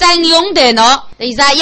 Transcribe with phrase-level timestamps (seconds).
[0.00, 1.52] 真用的喏，你啥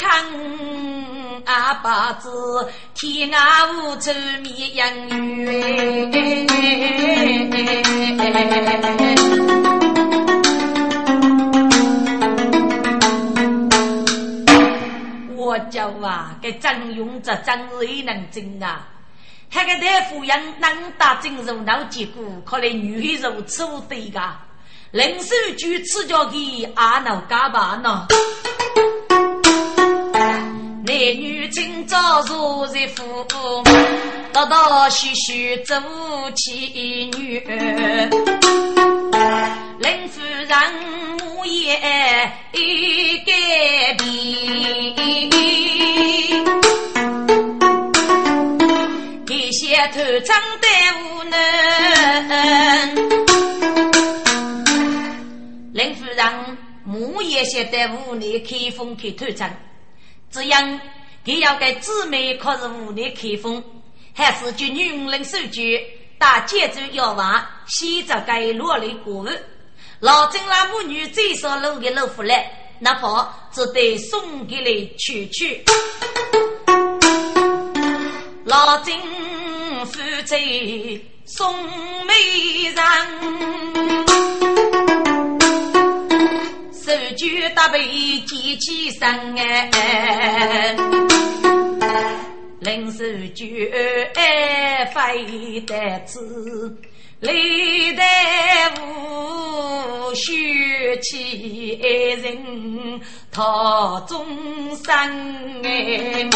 [0.00, 0.24] 看
[1.44, 4.10] 阿爸子天涯无处
[4.42, 5.08] 觅人
[5.44, 5.46] 缘，
[15.36, 18.88] 我叫啊，给张勇这张瑞能精啊，
[19.52, 24.40] 那个大夫人能打针肉脑结果，看来女肉吃不对噶，
[24.92, 28.06] 林守举吃着给阿脑嘎巴呢。
[30.90, 33.24] 男女今朝如日夫，
[34.32, 35.80] 道道须须做
[36.34, 37.38] 妻女。
[39.78, 40.50] 林夫人
[41.20, 41.78] 母也
[42.52, 43.32] 一改
[43.98, 44.04] 变，
[49.28, 50.66] 一些头长得
[51.04, 51.36] 无能。
[55.72, 56.26] 林夫人
[56.82, 59.48] 母也写得屋内开封开头长。
[60.30, 60.80] 这样，
[61.24, 63.62] 他要给姊妹可是屋内开封，
[64.14, 65.80] 还是就女人手举
[66.18, 69.44] 打节奏要娃，洗着该落泪过日。
[69.98, 75.64] 老郑那母女最少弄个老夫来，哪怕只得送给你去去。
[78.44, 78.96] 老郑
[79.86, 81.54] 夫妻送
[82.04, 82.14] 媒
[82.72, 82.82] 人。
[86.90, 87.86] 手举搭配
[88.26, 90.74] 机器声哎，
[92.58, 93.72] 零手举
[94.16, 96.76] 哎飞得子，
[97.20, 98.02] 历代
[98.82, 101.78] 无须起
[102.24, 104.26] 人讨众
[104.74, 104.92] 生
[105.62, 106.28] 哎，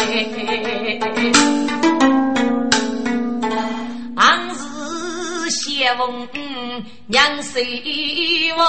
[4.15, 4.84] 昂是。
[5.49, 6.27] 谢翁
[7.07, 8.61] 娘随我，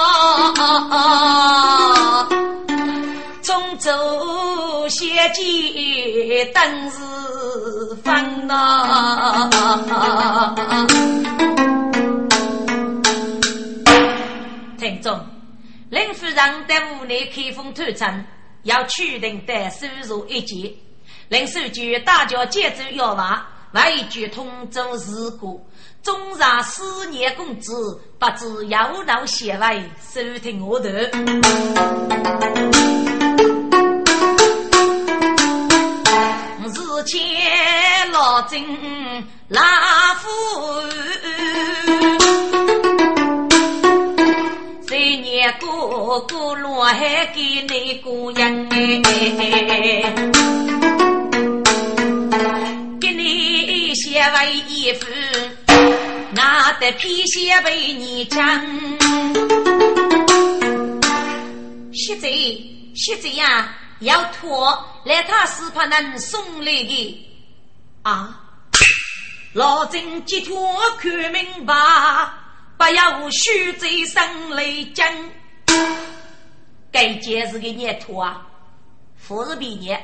[3.41, 6.99] 中州写记等是
[8.03, 9.49] 分呐。
[14.77, 15.19] 听众，
[15.89, 16.35] 林夫人
[16.67, 18.07] 在屋内开封探亲，
[18.63, 20.71] 要取定的收入一件，
[21.29, 25.67] 林书记大叫接走要娃，外句通州事故。
[26.07, 30.87] 中上四年工资，不知有劳协会收听我头。
[36.63, 37.19] 日前
[38.13, 38.63] 老郑
[39.49, 40.29] 拉夫，
[44.87, 48.77] 三年哥哥落海给你过人给
[53.13, 55.05] 你协会衣服。
[56.37, 58.63] 拿的皮鞋被你抢，
[61.91, 62.29] 现在
[62.93, 67.27] 现在呀，要脱来他是怕能送来的
[68.03, 68.39] 啊！
[69.53, 71.73] 老郑急脱看明白，
[72.77, 74.63] 不要虚在生来
[74.93, 75.11] 讲。
[76.91, 78.45] 该件是个念托啊，
[79.27, 79.99] 不是毕业，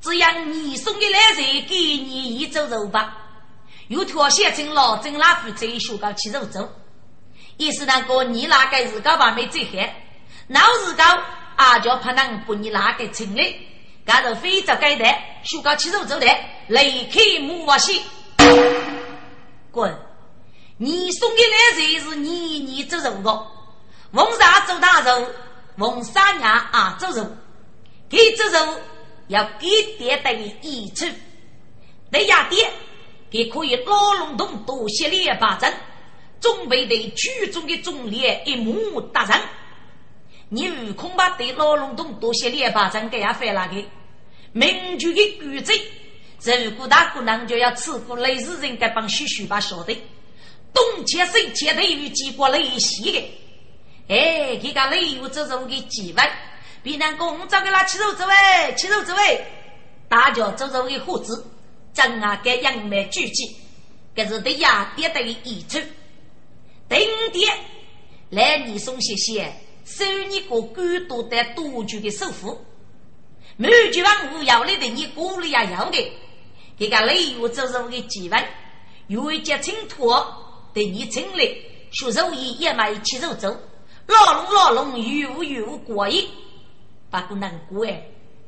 [0.00, 3.18] 只要你送的来人给你一周肉吧。
[3.92, 6.66] 又脱写成老郑拉夫这一学高去肉走，
[7.58, 9.92] 意思那个你那个日高把没最黑，
[10.48, 11.04] 老日高
[11.56, 13.54] 阿叫怕能把你那个成嘞，
[14.06, 15.04] 干着非洲该的
[15.44, 16.26] 学高去肉走的，
[16.68, 18.00] 雷开木瓦西，
[19.70, 19.94] 滚！
[20.78, 23.46] 你送的来人是你你走肉的，
[24.12, 25.28] 翁啥做大肉，
[25.76, 27.30] 翁啥娘啊做肉，
[28.08, 28.80] 给做肉
[29.28, 29.68] 要给
[29.98, 31.04] 爹的益处，
[32.10, 32.70] 对呀爹。
[33.32, 35.72] 也可以老龙洞多些列巴阵，
[36.40, 39.40] 准备对剧中的忠烈一目达人。
[40.48, 43.82] 你恐怕对老龙洞多些列把阵给也翻了个
[44.52, 45.74] 民族的古贼，
[46.62, 49.94] 如果大姑娘就要吃过类似人该帮叔叔把晓得，
[50.74, 53.18] 东切西切对于几个雷西的，
[54.08, 56.22] 哎，这个雷有这种的机会，
[56.82, 59.46] 比那公找给他吃肉之位，吃肉之位，
[60.06, 61.46] 大家走走的伙子。
[61.94, 63.56] 正啊，给杨梅聚集，
[64.14, 65.78] 这是对雅典的遗嘱。
[66.88, 66.98] 顶
[67.32, 67.54] 点
[68.30, 69.52] 来，你送谢谢，
[69.84, 72.58] 收你个孤独的独居的首富。
[73.56, 76.12] 满句万物要来的，你鼓励也要的。
[76.78, 78.42] 这个礼物走入的机会，
[79.08, 81.44] 有一节请托对你请来，
[81.90, 83.48] 学手艺也买起手走，
[84.06, 86.26] 老龙老龙，有有过瘾。
[87.10, 88.02] 不过难过哎，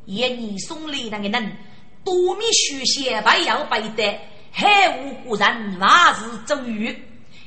[0.07, 1.57] 也你送礼那个人。
[2.05, 4.19] 多米书写白要白的，
[4.53, 6.97] 海无古人万事周瑜，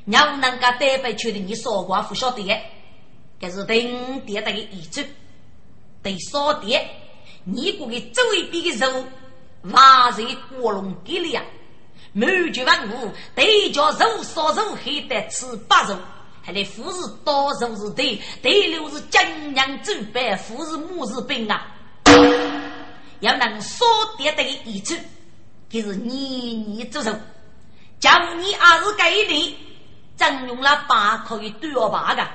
[0.06, 2.44] 让能够代表确定你说话不晓得，
[3.40, 5.02] 这是顶点的遗嘱。
[6.04, 6.88] 对少点，
[7.44, 9.06] 你过个周一边的肉，
[9.64, 10.26] 万事
[10.60, 11.44] 过龙给力啊！
[12.14, 15.96] 满绝万物，对叫肉烧肉还得吃八肉，
[16.42, 19.22] 还得富是多肉是对，对六是江
[19.56, 21.76] 洋走白，富是母是兵啊！
[23.20, 23.86] 要能少
[24.18, 24.96] 点的遗嘱，
[25.70, 27.12] 就是年年做寿。
[28.00, 29.54] 假如你二十这一年，
[30.16, 32.28] 征用了八可以对我八个，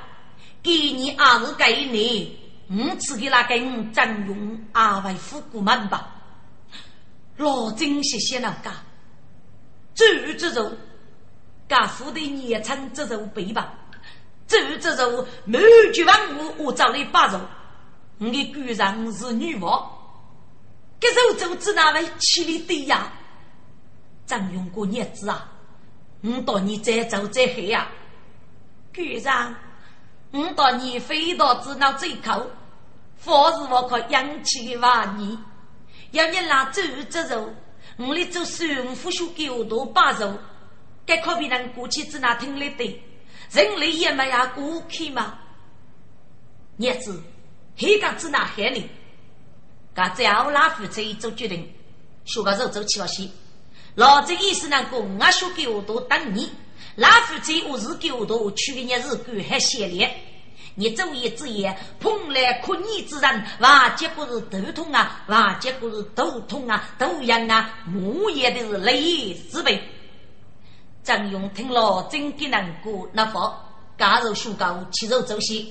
[0.62, 2.28] 给你二十这一年，
[2.70, 6.08] 五次给那根征用二位夫姑们吧。
[7.36, 8.70] 老真谢谢那个，
[9.94, 10.76] 最这种，
[11.68, 13.72] 家父的年成这种背吧，
[14.46, 15.62] 最这种满
[15.94, 17.40] 绝万物我找你八种，
[18.18, 19.91] 你的居然是女王。
[21.02, 23.12] 这肉肘子那位气力对呀？
[24.24, 25.50] 张用过日子啊！
[26.20, 27.90] 我到你再走再黑呀！
[28.92, 29.52] 局长，
[30.30, 32.48] 我到你飞到子那最口，
[33.16, 35.38] 方是我可养起的娃儿。
[36.12, 37.52] 要你拿走这肉，
[37.96, 40.38] 我来做三副书给我多把肉，
[41.04, 43.02] 该可比人过去子那听来的，
[43.50, 45.36] 人类也没呀过去吗？
[46.76, 47.20] 日子
[47.76, 48.88] 黑个子那黑你。
[49.94, 51.70] 噶只要拉夫妻做决定，
[52.24, 53.28] 学个肉走起了些。
[53.94, 56.50] 老子意思呢，公啊学给我多等你。
[56.96, 60.10] 拉夫妻我是给我多去的日子过还闲烈。
[60.74, 69.82] 你昼夜之夜碰来可你之人，哇结果是头痛啊，哇结果是头痛啊，头痒啊，木也的是累死呗。
[71.04, 73.54] 张勇听了真的难过，那佛
[73.98, 75.66] 加入学高吃肉走些。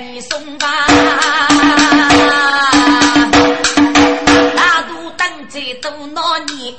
[0.00, 0.66] 你送吧，
[4.56, 6.74] 大都等在都那年，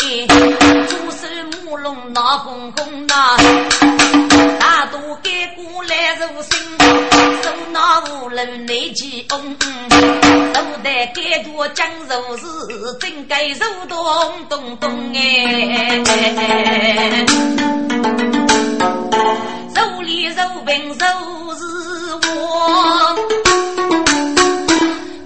[0.88, 1.28] 猪手
[1.64, 3.38] 母龙闹哄哄呐，
[4.60, 6.60] 大都给过来入心，
[7.44, 9.56] 手拿五楼内起嗡，
[10.54, 12.44] 都得给多讲肉是
[13.00, 16.02] 真该肉咚咚咚哎，
[19.76, 21.06] 肉里肉饼肉
[21.56, 21.93] 是。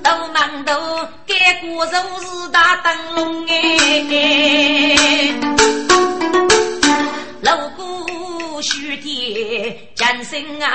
[0.04, 0.72] 都忙都
[1.26, 1.92] 改过肉
[2.22, 3.54] 是大灯笼哎，
[7.42, 10.68] 路过须天江心啊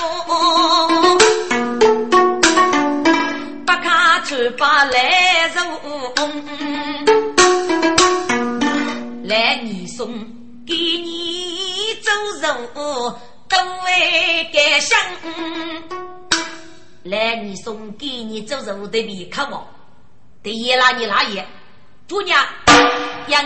[0.00, 0.28] 我，
[3.66, 5.60] 不看穿把来肉，
[9.24, 10.08] 来你送
[10.66, 12.10] 给你走
[12.42, 13.18] 肉。
[13.48, 14.98] 都为感想，
[17.04, 19.66] 来你送给你做肉的米看我，
[20.42, 21.44] 第一拉你拉爷，
[22.08, 22.44] 姑娘，
[23.26, 23.36] 因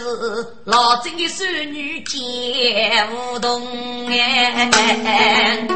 [0.00, 5.66] 是老郑的孙女结不动哎，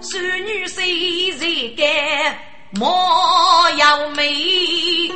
[0.00, 2.38] 孙女虽然干
[2.72, 5.10] 莫要美，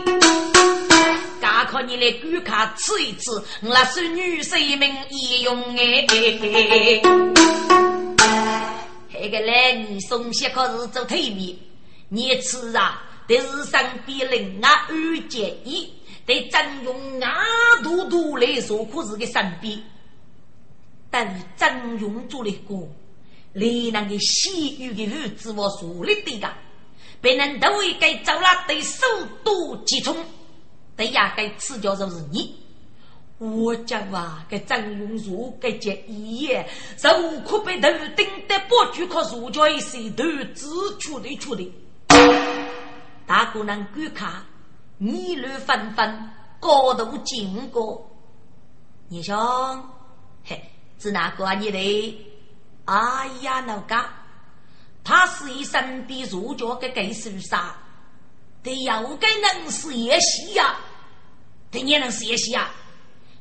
[1.74, 6.06] 家可你来观看吃一吃，那是女婿们也用哎。
[9.12, 11.56] 那个来你送些可是做推面，
[12.08, 15.90] 你吃啊，得是身边人啊二结一，
[16.26, 17.34] 得真用啊
[17.82, 19.82] 多多来说可是个身边，
[21.10, 22.88] 但真用做的过，
[23.52, 26.48] 连那个西域的日子我说了的个，
[27.20, 29.06] 别人都会该走了得首
[29.42, 30.14] 都集中，
[30.96, 32.62] 得压该吃掉就是你。
[33.38, 36.66] 我讲话，给张永如给结一夜，
[37.20, 40.24] 无可被头顶的不举可如叫一些头
[40.54, 40.66] 指
[41.00, 41.70] 出的出的。
[43.26, 44.44] 大姑娘观看，
[45.00, 48.08] 议论纷纷，高度经过。
[49.08, 49.90] 你想，
[50.44, 50.62] 嘿，
[50.98, 51.54] 是哪个啊？
[51.54, 52.24] 你的？
[52.84, 54.08] 哎呀，老家，
[55.02, 57.74] 他是一身比如教给给书啥？
[58.64, 60.76] 得要给能是夜戏呀？
[61.71, 62.71] 得也能是夜戏呀？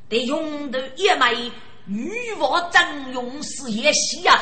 [0.08, 1.50] 得用的也没
[1.86, 4.38] 欲望真用是也戏呀！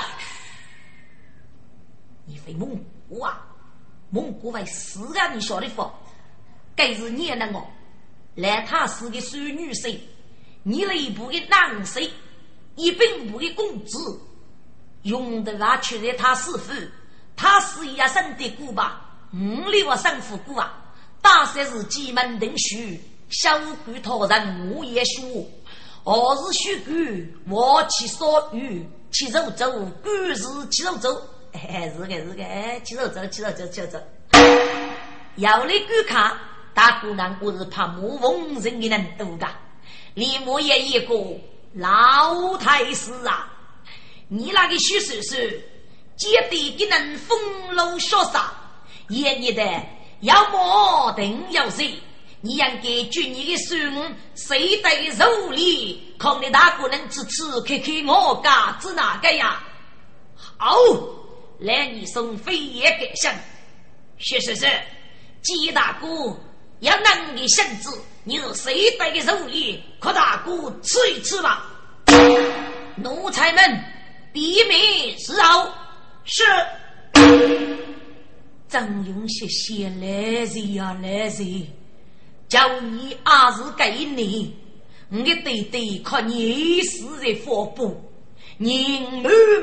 [2.27, 3.47] 你非蒙古啊？
[4.11, 5.33] 蒙古为是啊？
[5.33, 5.89] 你晓得不？
[6.75, 7.62] 该是你那个
[8.35, 9.99] 来他是个孙女婿，
[10.62, 12.11] 你那一部的男婿，
[12.77, 14.21] 一并部的公子，
[15.03, 16.73] 用的话去了他师傅，
[17.37, 19.01] 他是一生的姑吧？
[19.35, 20.75] 五里我生父姑啊，
[21.23, 22.77] 大三是进门定书。
[23.31, 25.51] 小鬼托人我也说，
[26.05, 29.71] 何日许鬼我去所欲，去肉走，
[30.03, 31.09] 鬼 是去肉走，
[31.53, 32.45] 哎，是个是个，
[32.85, 33.99] 去肉走，去肉走，去肉走。
[35.37, 36.37] 要来观看，
[36.75, 39.49] 大姑娘我是怕木逢人的人多噶，
[40.12, 41.15] 李莫也一个
[41.73, 43.51] 老太师啊，
[44.29, 45.37] 你那个许叔叔，
[46.19, 47.39] 绝对给人风
[47.75, 48.53] 流潇洒，
[49.21, 49.62] 也你的
[50.21, 51.99] 要么定要谁？
[52.40, 56.14] 你应该举你的孙，谁得肉里？
[56.19, 59.62] 看你大姑娘吃吃看看我家子哪个呀？
[60.57, 60.76] 好，
[61.61, 63.33] 来你送飞也给上。
[64.19, 64.66] 是是是，
[65.42, 66.09] 季大哥
[66.81, 69.83] 要能的性子，你是谁得的肉里？
[70.00, 71.66] 可大哥吃一吃吧。
[72.97, 73.85] 奴才们
[74.33, 75.69] 闭门侍候。
[76.25, 76.42] 是。
[78.73, 80.07] 张勇谢谢来
[80.47, 81.67] 人呀来人。
[82.49, 84.57] 叫你二是给你，
[85.11, 88.02] 我对对靠你是在发布，
[88.57, 88.73] 人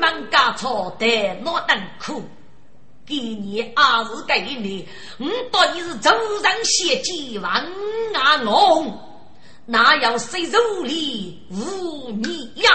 [0.00, 1.06] 满家草的
[1.42, 2.22] 哪等苦？
[3.04, 4.86] 给你二是给你，
[5.18, 6.08] 我当你是祖
[6.40, 7.66] 上血迹万
[8.14, 8.96] 阿龙，
[9.66, 12.70] 哪有谁肉里无你呀？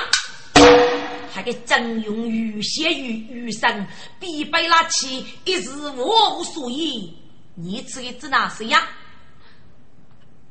[1.32, 3.86] 还给真用雨血雨雨生，
[4.20, 7.14] 必被拉起一时我无所依，
[7.56, 8.88] 你这个指哪谁呀？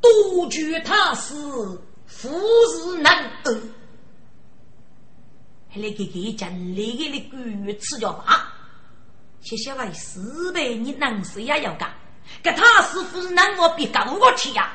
[0.01, 1.35] 多居他师，
[2.07, 3.59] 富士难得。
[5.71, 8.53] 还来给给讲那个的鬼吃掉吧？
[9.41, 11.91] 谢谢为四百，你能是也要干？
[12.43, 14.73] 给他师傅是能我比高过去呀？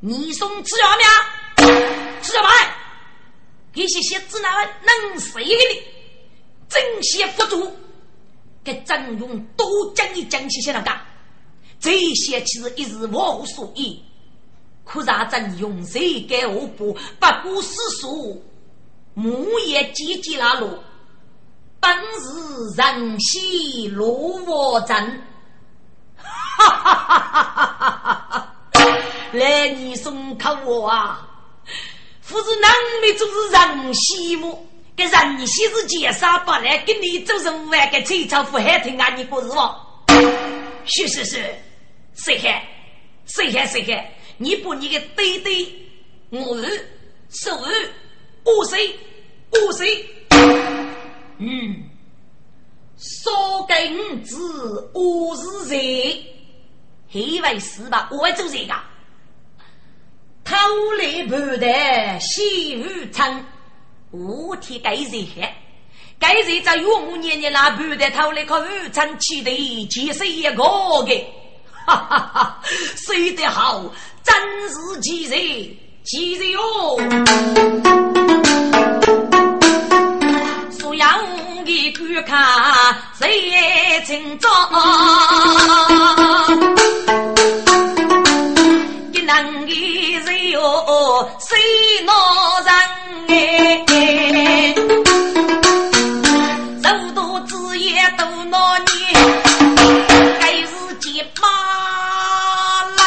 [0.00, 1.64] 你送吃药没？
[2.22, 2.48] 吃药吧？
[3.72, 5.82] 给些些子那能谁给你？
[6.68, 7.72] 正邪辅助，
[8.62, 10.90] 给张勇多讲一讲些些那个。
[11.80, 14.02] 这些其实一时无所依，
[14.84, 18.42] 可让真用谁给我不不顾世俗，
[19.14, 20.76] 木也积极拉路，
[21.80, 25.22] 本是人兮如我真，
[26.16, 28.54] 哈哈哈哈哈哈！
[29.32, 31.27] 来，你送给我啊！
[32.28, 32.68] 夫子能
[33.02, 34.66] 力就是人兮么？
[34.94, 37.74] 给人兮是介绍不来，给你做什么？
[37.90, 39.14] 给崔朝富还听啊？
[39.16, 39.80] 你不是吗？
[40.84, 41.42] 是是是。
[42.16, 42.62] 谁看？
[43.24, 43.66] 谁看？
[43.66, 44.04] 谁看？
[44.36, 45.88] 你把你的对对，
[46.28, 46.86] 我是
[47.30, 47.92] 手是
[48.44, 48.94] 我谁？
[49.50, 50.06] 我谁？
[51.38, 51.82] 嗯，
[52.98, 56.26] 说给五子，我是谁？
[57.10, 58.06] 黑为是吧？
[58.12, 58.74] 我做谁个？
[60.48, 60.56] 偷
[60.98, 63.44] 来不得西湖城，
[64.10, 65.46] 我替该谁看？
[66.18, 70.64] 该谁在岳母年年那不得偷来靠武城去的，其实一个个。
[71.84, 72.60] 哈哈哈！
[72.96, 73.84] 睡得好，
[74.22, 74.34] 真
[74.70, 75.38] 是奇人，
[76.02, 76.98] 奇人哟！
[80.70, 81.20] 苏阳
[81.66, 84.48] 的观看谁清早？
[89.28, 89.70] 能的
[90.24, 90.58] 是有
[91.38, 91.54] 谁
[92.06, 92.12] 闹
[92.64, 92.72] 人
[93.28, 94.74] 哎？
[96.82, 98.88] 肉多子也多闹你，
[100.40, 101.46] 该是鸡巴
[102.96, 103.00] 来，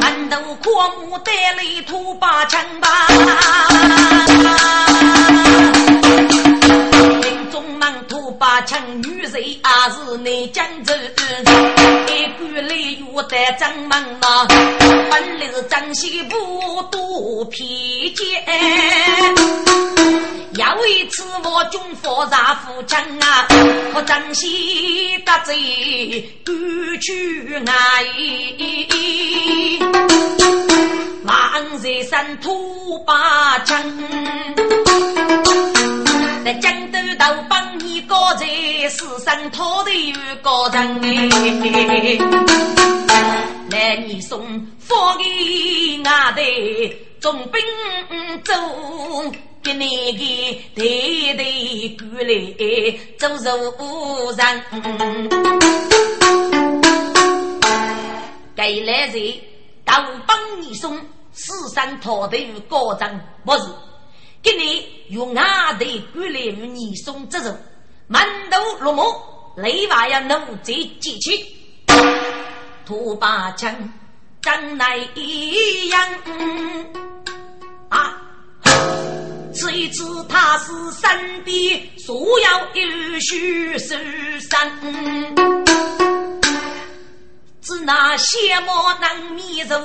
[0.00, 2.88] 馒头阔目得里土八枪吧。
[8.38, 9.60] 把枪女贼也
[9.94, 10.92] 是内江州。
[13.32, 14.46] 一官来又得张门啊，
[15.10, 17.66] 本来是张西部都偏
[18.14, 18.44] 见。
[20.58, 23.46] 要为此我军佛杀父亲啊，
[23.94, 26.54] 可张西得罪赶
[27.00, 27.72] 去外。
[31.24, 33.82] 万岁山土八枪，
[36.44, 38.46] 在江都头帮你高在
[38.88, 42.18] 世上讨的有高人哎，
[43.70, 45.24] 来你送放给
[46.04, 46.42] 俺的
[47.20, 47.62] 总兵
[48.42, 48.52] 走，
[49.62, 50.18] 给你个
[50.74, 52.32] 对对过来
[53.18, 53.56] 走走
[54.36, 54.62] 人，
[58.56, 59.34] 给来人。
[59.84, 60.96] 大帮你送
[61.32, 63.64] 四山讨的与高张，不是
[64.42, 67.56] 给你用阿的管来与你送这种
[68.08, 69.16] 满头落寞，
[69.56, 71.56] 雷娃要怒贼激气，
[72.84, 73.92] 土把枪
[74.40, 76.08] 张来一样
[77.88, 78.20] 啊！
[79.54, 84.72] 这一次他是身边所要有须是山。
[87.60, 89.78] 只那邪魔能迷入，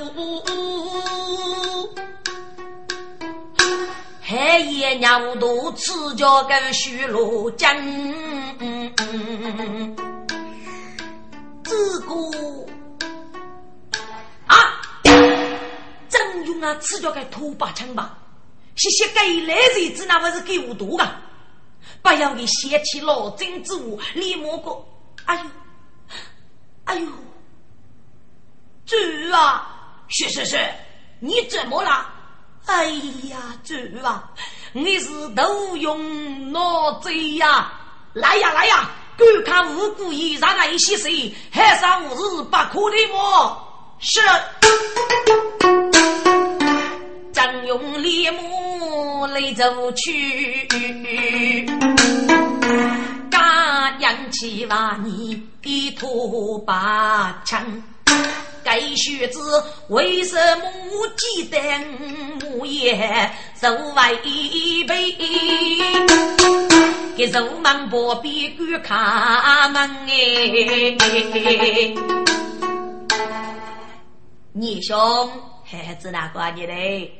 [4.30, 7.74] 黑夜鸟肚赤脚跟虚罗江，
[11.64, 12.14] 这个
[14.46, 14.82] 啊，
[16.10, 18.18] 真用啊赤脚跟土把枪吧，
[18.76, 21.10] 谢谢给来人子那不是给我读的，
[22.02, 24.84] 不要给掀起老真之物，李莫哥，
[25.24, 25.50] 哎呦，
[26.84, 27.06] 哎呦。
[28.84, 28.94] 主
[29.32, 30.58] 啊，是是是，
[31.18, 32.12] 你怎么了？
[32.66, 32.84] 哎
[33.30, 33.74] 呀，主
[34.04, 34.30] 啊，
[34.72, 37.72] 你是都用脑子呀！
[38.12, 43.64] 来呀来呀，观看无辜一让那一些谁，还上无日不可的么？
[44.00, 44.20] 是，
[47.32, 50.68] 张勇立木来走去，
[53.30, 57.64] 刚扬起瓦你一吐把枪。
[58.68, 61.58] 该学子为什么记得
[62.38, 65.16] 母也受为备？
[67.16, 70.12] 给肉忙不必管他们哎！
[74.52, 75.32] 你兄
[75.64, 77.10] 孩子哪管你嘞？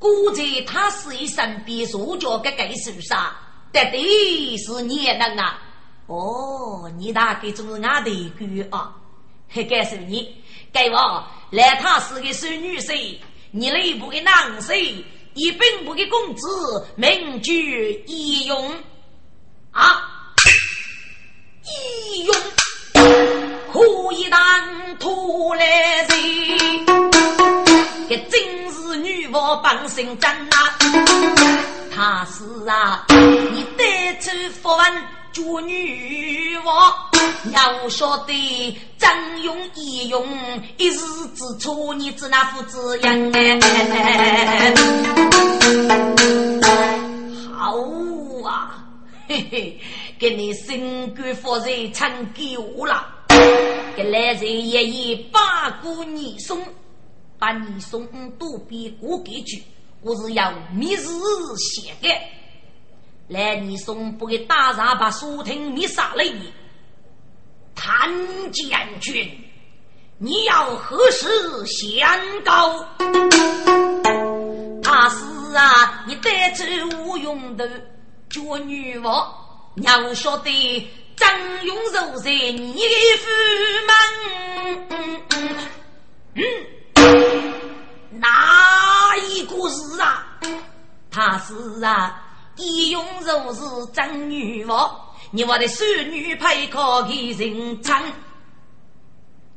[0.00, 3.36] 估计他是一身比手脚个该受啥？
[3.70, 5.62] 得的是你能啊！
[6.08, 8.96] 哦，你大概就是俺的哥啊！
[9.52, 10.39] 还告诉你。
[10.72, 13.16] 给我来，他是个孙女婿，
[13.50, 15.02] 你内部的男婿，
[15.34, 18.74] 一本部的公子，名居义勇
[19.72, 20.34] 啊，
[21.64, 22.34] 义勇
[23.72, 25.66] 可以当拖来
[26.02, 26.86] 人，
[28.08, 30.78] 这真是女王帮身真啊！
[31.94, 34.30] 他是啊，你得出
[34.62, 35.19] 佛文。
[35.32, 36.92] 做女王，
[37.52, 40.26] 要晓得张勇义勇，
[40.76, 40.98] 一时
[41.34, 44.74] 之错，你只那副子样哎。
[47.56, 47.76] 好
[48.48, 48.84] 啊，
[49.28, 49.80] 嘿嘿，
[50.18, 53.06] 给你新官夫人唱够了，
[53.96, 56.60] 给来人爷爷把姑你送，
[57.38, 58.04] 把你送
[58.38, 59.62] 都比我给去，
[60.02, 61.06] 我是要密日
[61.56, 62.08] 写的。
[63.30, 66.52] 来，你送不给大傻把苏廷灭杀了你，
[67.76, 68.10] 谭
[68.50, 69.24] 将军，
[70.18, 71.28] 你要何时
[71.64, 72.10] 宣
[72.44, 72.84] 告？
[74.82, 77.70] 他是啊，你得罪无用的
[78.28, 79.32] 绝女王，
[79.76, 81.30] 要晓得张
[81.64, 82.82] 勇柔在你
[83.16, 83.30] 府
[86.34, 86.44] 门，
[88.18, 90.26] 哪一个是啊？
[91.12, 92.26] 他是啊。
[92.60, 93.60] 义勇如是
[93.92, 94.94] 真女王，
[95.30, 97.96] 你我的孙女配可给人称。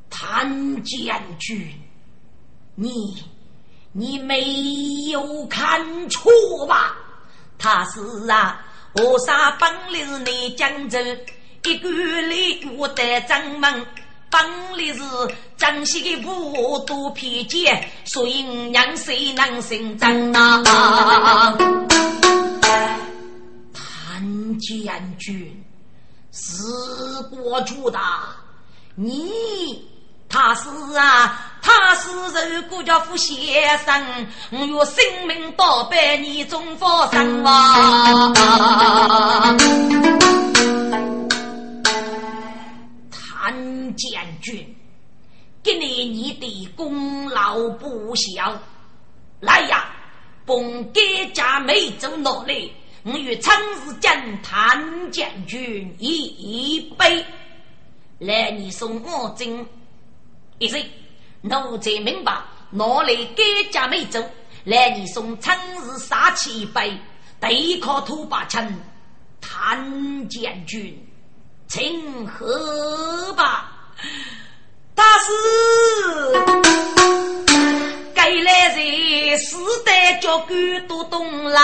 [0.09, 0.47] 谭
[0.83, 1.67] 将军，
[2.75, 3.23] 你
[3.91, 4.41] 你没
[5.11, 6.31] 有看错
[6.67, 6.95] 吧？
[7.57, 8.63] 他是啊，
[8.93, 10.99] 我杀本来是内江州
[11.63, 13.85] 一个里我的掌门，
[14.29, 14.41] 本
[14.77, 15.01] 来是
[15.57, 21.53] 江西的武都偏见，所以让谁能胜仗啊？
[24.23, 25.65] 谭将军，
[26.31, 28.23] 死国助大，
[28.95, 29.85] 你
[30.29, 34.95] 他是啊，他是受国家付先生，我有生
[35.27, 39.13] 命到百年忠发身亡。
[43.11, 43.53] 谭
[43.97, 44.73] 将军，
[45.61, 48.57] 今年你的功劳不小，
[49.41, 49.89] 来呀，
[50.45, 50.57] 帮
[50.93, 52.71] 甘家梅州努力。
[53.05, 57.25] 我与长日将谭将军一杯，
[58.19, 59.67] 来你送我敬
[60.57, 60.81] 一声，
[61.41, 62.41] 奴才明白。
[62.71, 64.23] 哪里该家没走？
[64.63, 66.97] 来你送长日杀气一杯，
[67.41, 68.73] 对抗土八枪，
[69.41, 70.97] 谭将军，
[71.67, 73.91] 请喝吧。
[74.95, 75.29] 大师。
[78.23, 80.53] 该来人，死得脚骨
[80.87, 81.59] 都动来，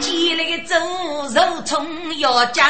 [0.00, 0.74] 饥来个走
[1.34, 2.64] 肉葱要酱，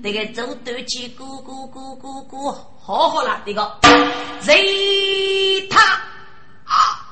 [0.00, 3.68] 这个走端起咕咕咕咕咕，好好了，这个。
[4.42, 5.80] 谁他？
[6.66, 7.02] 啊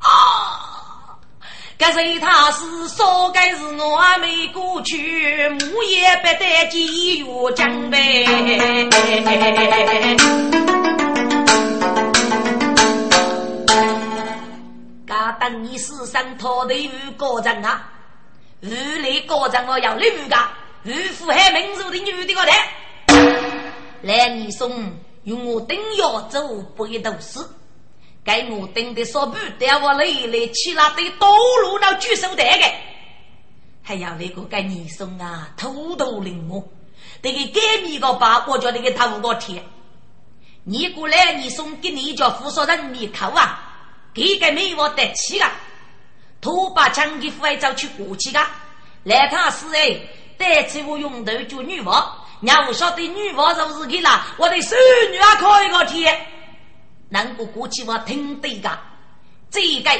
[0.00, 1.16] 啊！
[1.78, 2.86] 该谁他是？
[2.88, 7.26] 说该是我还没过去，木也不得几月
[7.56, 8.26] 江呗。
[15.10, 17.90] 噶等你死生拖的五个人啊，
[18.62, 20.36] 五类个人我要六个，
[20.84, 22.54] 五符合民族的女的个来，
[24.02, 24.70] 来你送
[25.24, 27.44] 用我等要走不一头死，
[28.24, 31.26] 给我等的说不得我来来去那的道
[31.62, 32.44] 路那举手的。
[32.44, 32.72] 个，
[33.82, 36.62] 还要那个给你送啊，头头灵活，
[37.20, 39.60] 这个给你个把我叫那个头个贴。
[40.62, 43.69] 你过来，你送给你叫副所人你口啊，
[44.12, 45.52] 给个没我得气啊！
[46.40, 48.40] 土把枪的父爱早去过去个，
[49.04, 50.00] 来他是哎，
[50.38, 54.78] 带起我用头做女娃，让我晓得女娃就是给了我的孙
[55.12, 56.26] 女啊，可以个天，
[57.08, 58.70] 能够过去我听对个，
[59.50, 59.90] 这个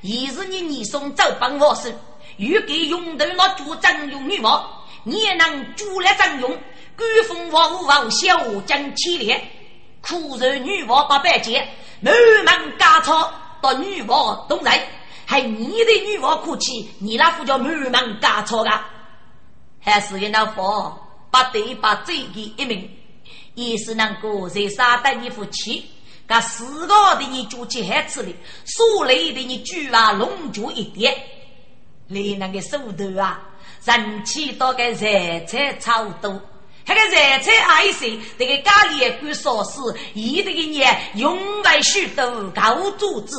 [0.00, 1.90] 也是你你送走帮我手，
[2.36, 4.64] 欲给用头那做真用女娃，
[5.04, 6.50] 你也能做来真用，
[6.96, 9.42] 古风王王小将起列。
[10.02, 11.68] 苦受女王八百劫，
[12.00, 14.72] 满门家草到女王东人，
[15.26, 18.70] 还你的女王哭泣，你那副叫满门家草的，
[19.80, 20.62] 还是一那副
[21.30, 22.90] 不得把这个一名，
[23.54, 25.84] 也是能够在杀得你夫妻，
[26.26, 31.14] 噶四个的你举起孩子的，所累的你举啊龙举一点，
[32.08, 33.40] 你那个手头啊，
[33.84, 36.40] 人气到个人才差不多。
[36.86, 43.36] 那个热菜爱食，这个咖喱管烧死，一这个年用外许多高组织，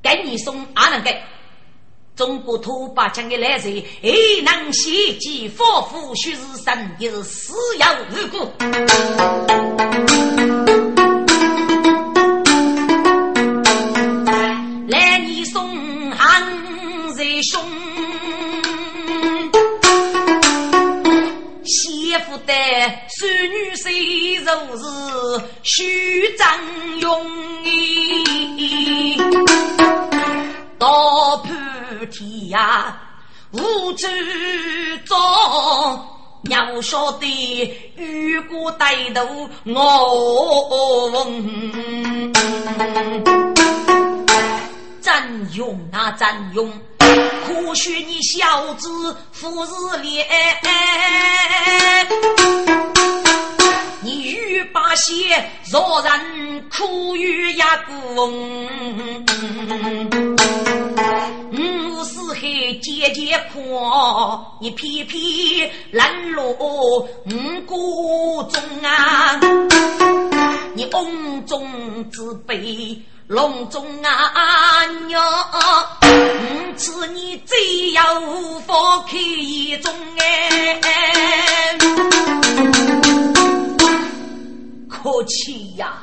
[0.00, 1.20] 给你送阿能给。
[2.14, 4.12] 中国土八强的来人，哎，
[4.44, 8.52] 能袭击佛父须是神，又是死要无辜。
[14.88, 16.46] 来你送汉
[17.16, 17.91] 贼兄。
[22.12, 22.52] 媳妇的
[23.08, 24.44] 孙女谁如
[24.76, 24.84] 是
[25.62, 26.46] 虚张
[26.98, 27.26] 勇，
[30.78, 31.48] 道破
[32.10, 32.92] 天涯
[33.52, 34.06] 无主
[35.06, 35.18] 张，
[36.50, 41.50] 要晓得遇过歹徒我问，
[45.00, 46.70] 真勇啊真勇！
[47.46, 49.72] 可许你小子富士
[50.02, 50.26] 脸，
[54.02, 55.12] 你欲把血
[55.70, 58.32] 若人苦于呀公，
[61.52, 62.40] 五四海
[62.82, 67.08] 姐姐阔，你偏偏冷落五
[67.66, 69.38] 谷中啊，
[70.74, 73.02] 你瓮中之辈。
[73.28, 75.22] 笼中啊娘，
[76.12, 78.74] 五次你只要无法
[79.06, 79.12] 开
[79.82, 81.78] 中哎，
[84.88, 85.94] 可气呀，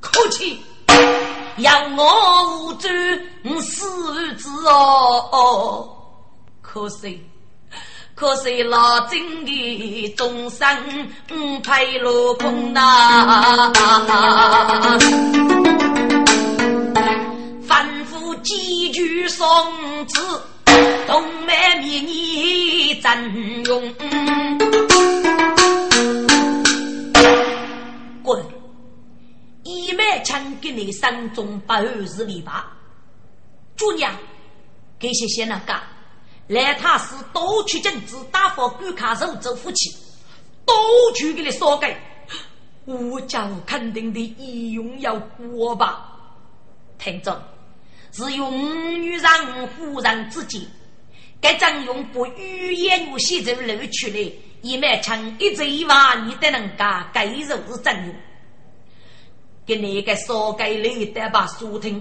[0.00, 0.62] 可气！
[1.58, 2.90] 要我无罪，
[3.60, 5.88] 死之哦，
[6.60, 7.24] 可惜，
[8.14, 10.66] 可惜老真的终生
[11.62, 13.72] 配落空呐。
[18.14, 19.44] 反复几句宋
[20.06, 20.40] 词，
[21.04, 23.92] 东门迷你真用。
[28.22, 28.40] 滚！
[29.64, 32.72] 一脉枪给你三中八二十里吧。
[33.74, 34.16] 主娘，
[35.00, 35.74] 这些先那个，
[36.46, 39.90] 来他是多取政治，打发官卡手走夫妻，
[40.64, 40.76] 多
[41.16, 41.96] 去给你说给。
[42.84, 46.12] 我家肯定的义勇要过吧？
[46.96, 47.50] 听着。
[48.14, 50.62] 只有五女人、夫人之间，
[51.40, 58.14] 该张用不语言无写在楼去的，一买枪一嘴一话，你都能干，该肉是真用。
[59.66, 62.00] 给你个少给你的把书听，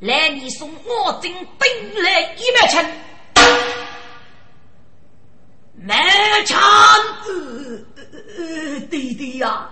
[0.00, 2.84] 来你送我进兵来一买枪，
[5.76, 6.60] 买枪，
[8.90, 9.70] 弟弟呀，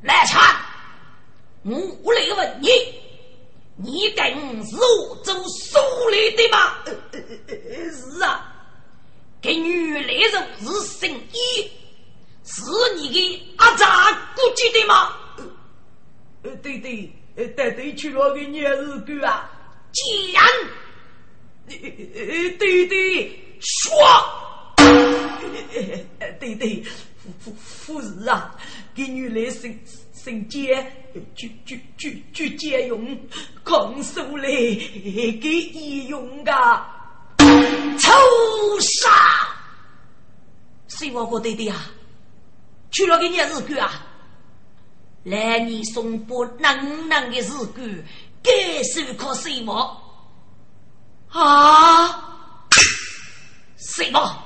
[0.00, 0.40] 买枪，
[1.64, 2.68] 我来问你，
[3.76, 4.24] 你跟
[4.78, 5.78] 我做苏
[6.10, 6.84] 来的吗？
[7.12, 8.50] 是啊。
[9.42, 10.66] 给女来人是
[10.98, 11.70] 圣衣，
[12.44, 12.62] 是
[12.96, 15.12] 你的阿扎估计的吗？
[16.42, 19.50] 呃，对对，呃，对对，去了个女日狗啊！
[19.92, 20.42] 既然，
[21.68, 23.94] 呃呃，对对，说，
[26.40, 26.82] 对对，
[27.22, 28.56] 夫夫夫人啊，
[28.94, 29.78] 给女来生
[30.24, 30.90] 生节，
[31.34, 33.18] 就就就就借用，
[33.62, 36.50] 空手来给医用的。
[37.98, 38.10] 臭
[38.80, 39.54] 傻！
[40.88, 41.78] 谁我个弟弟啊？
[42.90, 44.06] 娶了个你日狗啊！
[45.24, 47.82] 来你送不能能的日狗，
[48.42, 50.00] 该是可谁么？
[51.28, 52.66] 啊！
[53.76, 54.42] 谁么？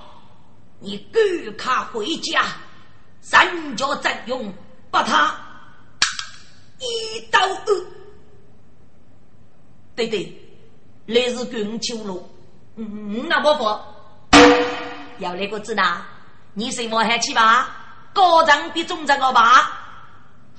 [0.80, 2.44] 你赶快回家，
[3.20, 4.52] 三脚正用，
[4.90, 5.38] 把他
[6.78, 7.86] 一刀二。
[9.96, 10.32] 对对，
[11.06, 12.28] 来日狗秋路。
[12.76, 13.64] 嗯，那伯父，
[15.18, 15.82] 要那个字呢？
[16.54, 17.74] 你是我还去吧？
[18.12, 19.72] 高长比中长个吧？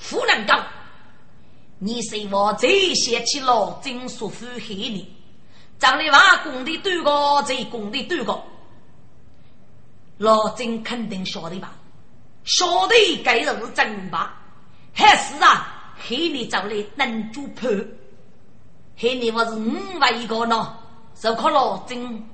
[0.09, 0.65] 不能讲，
[1.77, 5.13] 你是我最嫌弃老金所负害你，
[5.77, 8.43] 长的话功的多个，最功的多个，
[10.17, 11.73] 老金肯定晓得吧？
[12.43, 14.37] 晓得该人是真吧？
[14.93, 17.69] 还是啊，害你找来能主判，
[18.95, 20.75] 害你我是五万一个呢？
[21.15, 22.25] 受靠老金，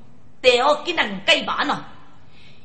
[0.41, 1.87] 都要给人改办了。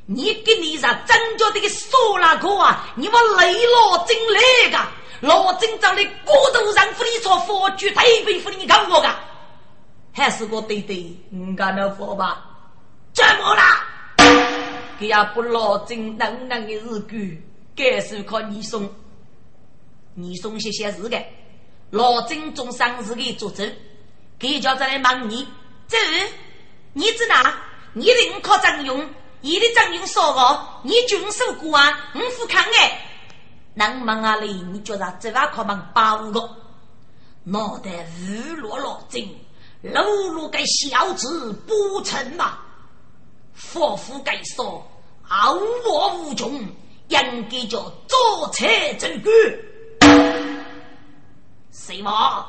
[0.05, 1.89] 你给你是真叫这个傻
[2.21, 2.89] 那个啊！
[2.97, 4.79] 你们雷老金来个，
[5.27, 9.09] 老金长的骨头上扶你做佛具，太背负你看我个，
[10.13, 12.45] 还是我对对，你干那佛吧？
[13.13, 13.85] 怎么啦？
[14.99, 17.43] 给也不老金能能的日子，
[17.75, 18.83] 该是靠你送，
[20.15, 21.23] 你送些些事的。
[21.91, 23.63] 老金总上日给做主，
[24.39, 25.47] 给叫在来忙你。
[25.89, 25.97] 这，
[26.93, 27.55] 你知哪？
[27.93, 29.09] 你的靠张勇，
[29.41, 33.07] 你的张勇说我，你军守过啊，我富康哎。
[33.75, 34.53] 能忙啊哩？
[34.53, 36.57] 你觉得这碗靠忙八五个？
[37.43, 39.37] 脑袋日落落尽，
[39.81, 42.59] 露露个小子不成嘛？
[43.53, 44.87] 佛父该说，
[45.29, 45.55] 傲
[45.87, 46.53] 我无穷，
[47.09, 48.67] 应该叫左侧
[48.99, 49.35] 正官。
[51.81, 52.47] 谁嘛？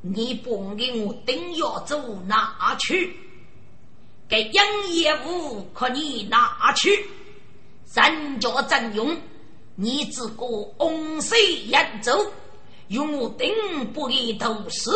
[0.00, 3.16] 你不给我定要走哪去？
[4.28, 4.60] 给营
[4.92, 7.06] 业务可你哪去？
[7.84, 9.16] 三家阵用，
[9.76, 12.32] 你只顾翁水扬州，
[12.88, 13.54] 用我定
[13.92, 14.90] 不给头事。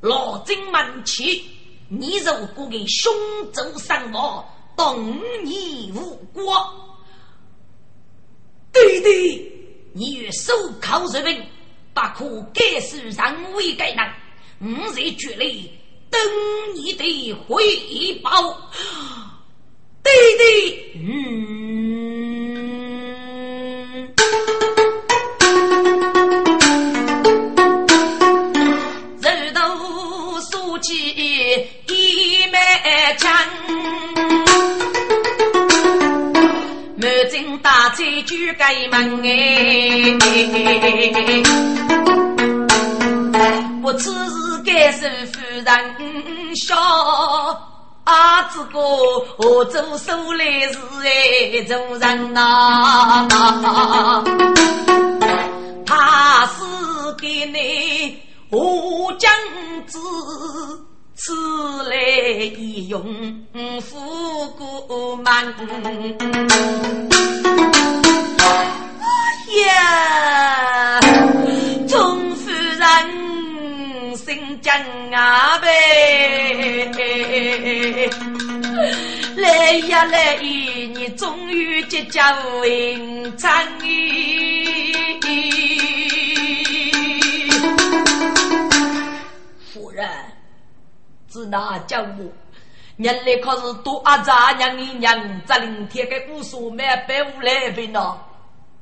[0.00, 1.44] 老金门去，
[1.88, 3.12] 你如果给凶
[3.52, 4.44] 州上马，
[4.76, 6.54] 动你无国。
[8.72, 9.52] 对对，
[9.92, 11.46] 你与手铐日本，
[11.94, 14.12] 不可改世让位该难。
[14.60, 15.70] 我在这里
[16.10, 16.20] 等
[16.74, 17.62] 你的回
[18.22, 18.30] 报，
[20.02, 20.44] 弟弟。
[20.94, 21.12] 嗯，
[29.20, 29.60] 人都
[30.40, 30.94] 说起
[31.88, 32.56] 一枚
[33.18, 33.30] 枪，
[37.22, 40.18] 满京大寨举盖门哎，
[43.80, 44.42] 我此时。
[44.64, 45.66] 该是夫人
[46.54, 46.76] 笑，
[48.04, 48.78] 阿子哥
[49.38, 53.26] 我做手来是哎做人呐，
[55.84, 56.62] 他是
[57.20, 58.16] 给你
[58.50, 59.28] 我将
[59.88, 59.98] 子
[61.14, 61.32] 此
[61.84, 61.96] 来
[62.56, 63.02] 一用
[63.80, 65.46] 富过满。
[68.98, 69.04] 哎
[69.66, 71.00] 呀，
[71.88, 72.82] 钟夫人。
[74.14, 74.72] 心将
[75.10, 75.66] 啊呗，
[79.36, 82.22] 来呀来，你终于结交
[82.60, 83.50] 文章
[91.32, 92.30] 自那叫我，
[92.98, 98.14] 原来可是多阿杂娘一娘，这临天个无数买百五来分喏，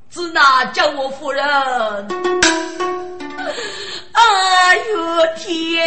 [0.09, 1.45] 自那叫我夫人。
[4.13, 5.87] 哎呦天！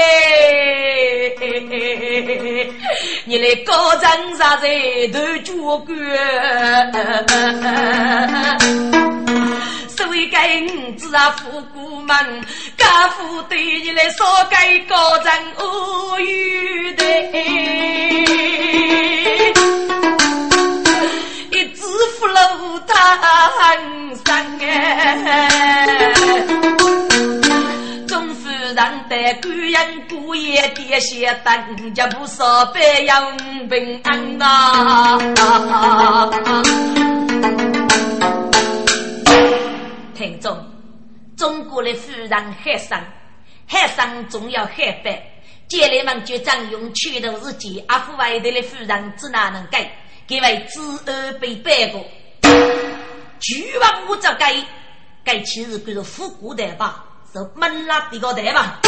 [3.25, 4.69] 你来高枕啥在
[5.11, 5.93] 头脚干，
[10.03, 12.15] 所以该五子啊，富姑们，
[12.77, 17.03] 家父对你来说该高枕无语的，
[21.51, 21.81] 一支
[22.19, 22.39] 扶了
[22.85, 23.17] 他
[24.25, 25.63] 山哎。
[28.75, 33.37] 让得孤人孤夜跌些等着不少百样
[33.69, 35.19] 平安呐。
[40.23, 40.57] 听众，
[41.35, 42.97] 中国的富人海上，
[43.67, 45.21] 海上总要海北。
[45.67, 49.91] 姐妹们就张用拳头日记，阿富外头的富人只哪能改？
[50.25, 52.05] 给为知恩被背过，
[53.41, 54.55] 巨王我这改，
[55.25, 57.03] 改其实叫做复古代吧。
[57.33, 58.79] 是闷拉的个台吧，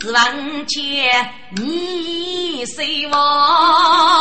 [0.00, 4.18] 是往前你谁望？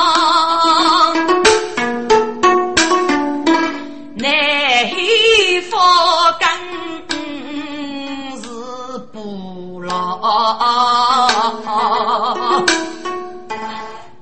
[10.27, 11.29] 不老，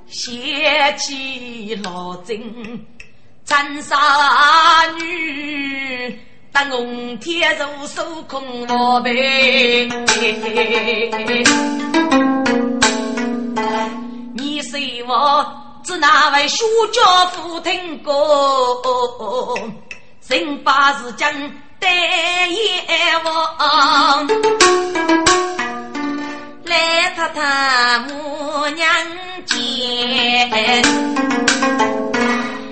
[0.08, 2.40] 写起老真。
[3.44, 3.98] 长沙
[5.00, 6.20] 女，
[6.52, 9.90] 当红天如手空我背。
[14.36, 15.44] 你说我
[15.84, 19.58] 只那位书家父听过，
[20.28, 21.34] 人把是将
[21.80, 24.28] 对阎王，
[26.66, 28.88] 来太太母娘
[29.46, 29.56] 见。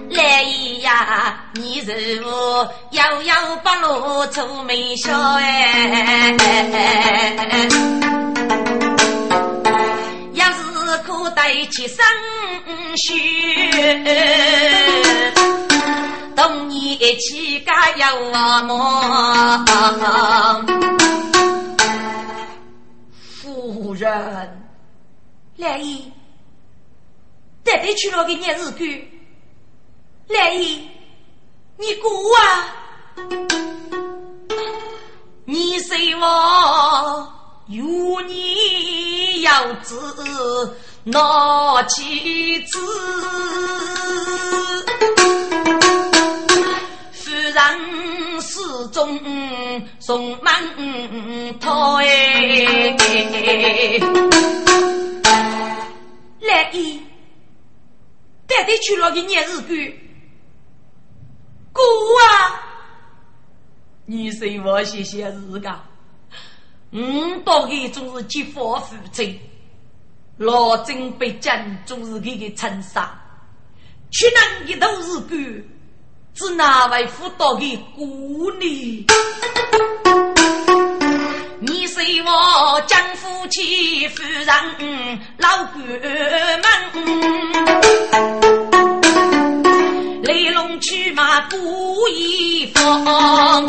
[0.10, 0.44] 来
[0.82, 6.36] 呀，你是我摇摇八路愁眉笑哎，
[10.34, 12.04] 要是可带起生
[12.96, 13.14] 血，
[16.36, 18.66] 同你一起加油啊！
[23.72, 24.12] 夫人，
[25.58, 26.12] 来姨，
[27.64, 28.84] 带带去了个日子。
[30.28, 30.88] 来姨，
[31.78, 32.74] 你过啊！
[35.46, 37.34] 你说我
[37.68, 42.80] 有你要子拿妻子，
[47.64, 49.20] 夫人始终
[50.00, 52.90] 送门头哎！
[56.42, 57.00] 来一，
[58.46, 59.94] 带带去了个日子。
[61.72, 62.62] 哥啊，
[64.06, 65.80] 你说我些些日个，
[66.92, 69.40] 五百个总是结发夫妻，
[70.38, 73.20] 老真被将总是给个称杀，
[74.12, 75.66] 去哪一头日干，
[76.36, 79.06] 是哪位辅导的姑娘？
[81.60, 85.78] 你是我江夫妻夫人老哥
[86.64, 86.66] 们。
[90.24, 93.68] 雷龙去马故意放，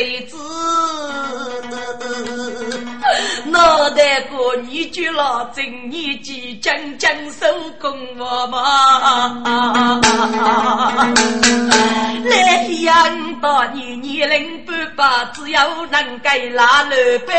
[0.00, 0.36] 豆腐日子，
[3.50, 7.46] 脑袋过你就老正年纪，将将手
[7.78, 9.42] 工我嘛。
[12.24, 13.10] 来呀，
[13.42, 16.90] 到你年龄半把，只要能给拉老
[17.26, 17.34] 辈，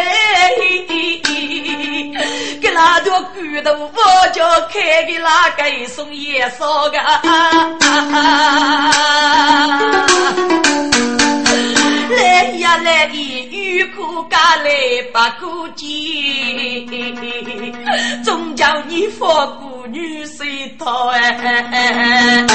[2.62, 7.00] 给拉条骨头，我就开给拉给送夜烧个。
[12.78, 14.70] 来呀来的，有苦家来
[15.12, 15.90] 不苦见，
[18.24, 22.48] 总叫你放过女婿套哎。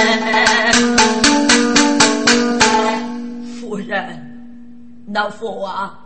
[3.60, 5.98] 夫人，老夫啊，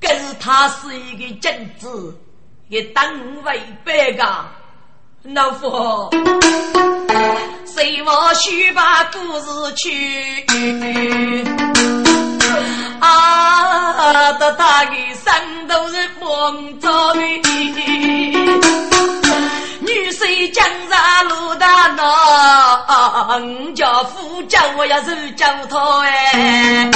[0.00, 2.14] 可是他是一个君子，
[2.68, 4.44] 也当为白噶。
[5.34, 6.08] 老夫，
[7.64, 10.44] 随我续把故事去。
[13.00, 14.92] 啊，得他的
[15.24, 17.20] 山都是风着的。
[20.52, 25.06] 江上路大闹，五家夫叫我要受
[25.36, 26.90] 教他哎。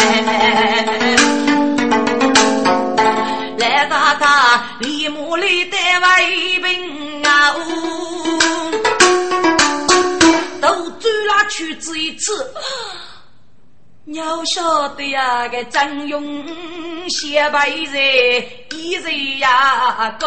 [3.61, 7.55] 来大他李木里带卫兵啊，
[10.63, 12.55] 都追了去这一次。
[14.07, 16.43] 要晓得呀，个张勇
[17.11, 18.43] 写白人
[18.75, 20.27] 一人呀个，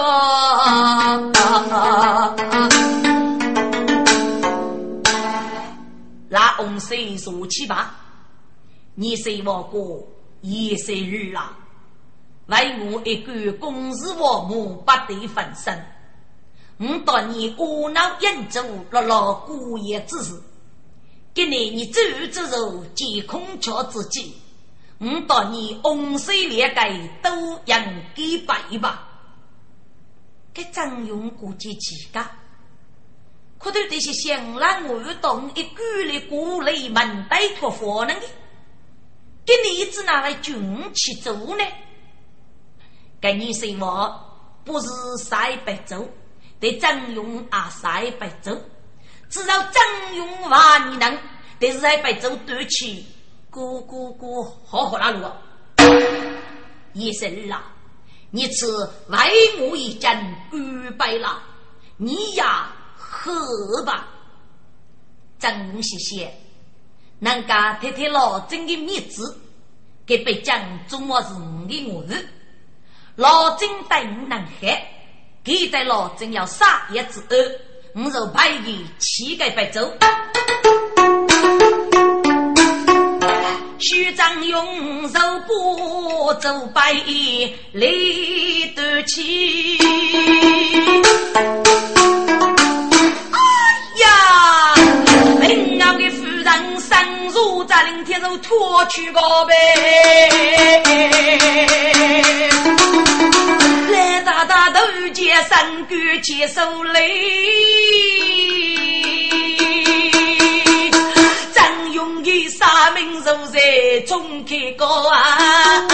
[6.29, 7.95] 那红色说起吧，
[8.93, 10.05] 你是我哥，
[10.41, 11.57] 也是儿啊，
[12.47, 15.85] 为我一个公事我母不得分身，
[16.77, 20.41] 我当你窝囊应州落落孤夜之事。
[21.33, 24.33] 今年你走之后，见空桥之际，
[24.99, 26.91] 我到你洪水连盖
[27.23, 27.75] 都应
[28.13, 29.09] 给拜吧。
[30.53, 32.23] 给张勇估计几个，
[33.57, 38.27] 可头这些乡兰外动一鼓励鼓励门拜托佛能的，
[39.45, 40.53] 给你一直拿来军
[40.93, 41.63] 去做呢？
[43.23, 44.21] 给你说我
[44.65, 46.05] 不是塞白走，
[46.59, 48.51] 对张勇啊塞白走。
[49.29, 51.17] 知道张勇话你能，
[51.57, 53.05] 但是在白州端起，
[53.49, 55.25] 咕咕咕，好好拉路。
[56.91, 57.63] 医生啊，
[58.29, 60.11] 你此为我一阵
[60.51, 61.41] 干杯了，
[61.95, 63.41] 你呀喝
[63.85, 64.09] 吧。
[65.39, 66.33] 张勇谢谢，
[67.21, 69.39] 人家太太老郑的面子，
[70.05, 70.59] 给北疆
[70.89, 72.25] 中国是你的我儿，
[73.15, 74.87] 老郑对你能害，
[75.43, 77.55] 给在老郑要杀也之恩。
[77.93, 79.87] 我就派你乞丐白走，
[83.77, 86.91] 徐长勇手把走白
[87.73, 89.77] 泪断气。
[97.73, 99.53] 生如在临天就脱去个呗。
[103.89, 104.79] 来大大头
[105.13, 107.01] 见三哥接手雷，
[111.53, 113.59] 张勇的杀命如在
[114.07, 115.89] 冲开高啊！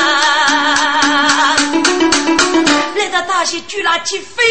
[2.96, 4.44] 来大大些举拉起飞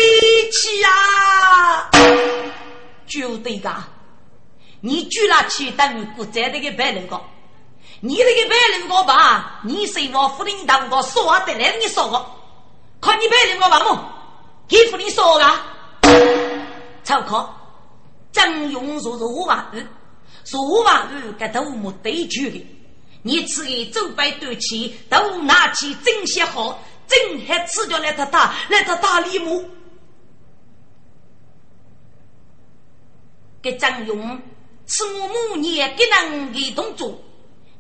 [0.50, 1.90] 起啊！
[3.06, 3.84] 就对噶，
[4.80, 7.24] 你举拉起等于不在那个白人高，
[8.00, 9.60] 你那个白人高吧？
[9.64, 12.34] 你是我夫人当个说话得来，你说我。
[13.00, 14.02] 看你白领我王母，
[14.66, 15.64] 给夫你说啊！
[17.04, 17.54] 曹考，
[18.32, 19.86] 张勇说是五万二，
[20.44, 22.66] 说五万二跟头目对决的。
[23.22, 29.64] 你此个走白端起，都拿起真些好，真还吃掉来他打，来他打李木。
[33.62, 34.40] 给张勇，
[34.88, 37.22] 是我母年给人的动作，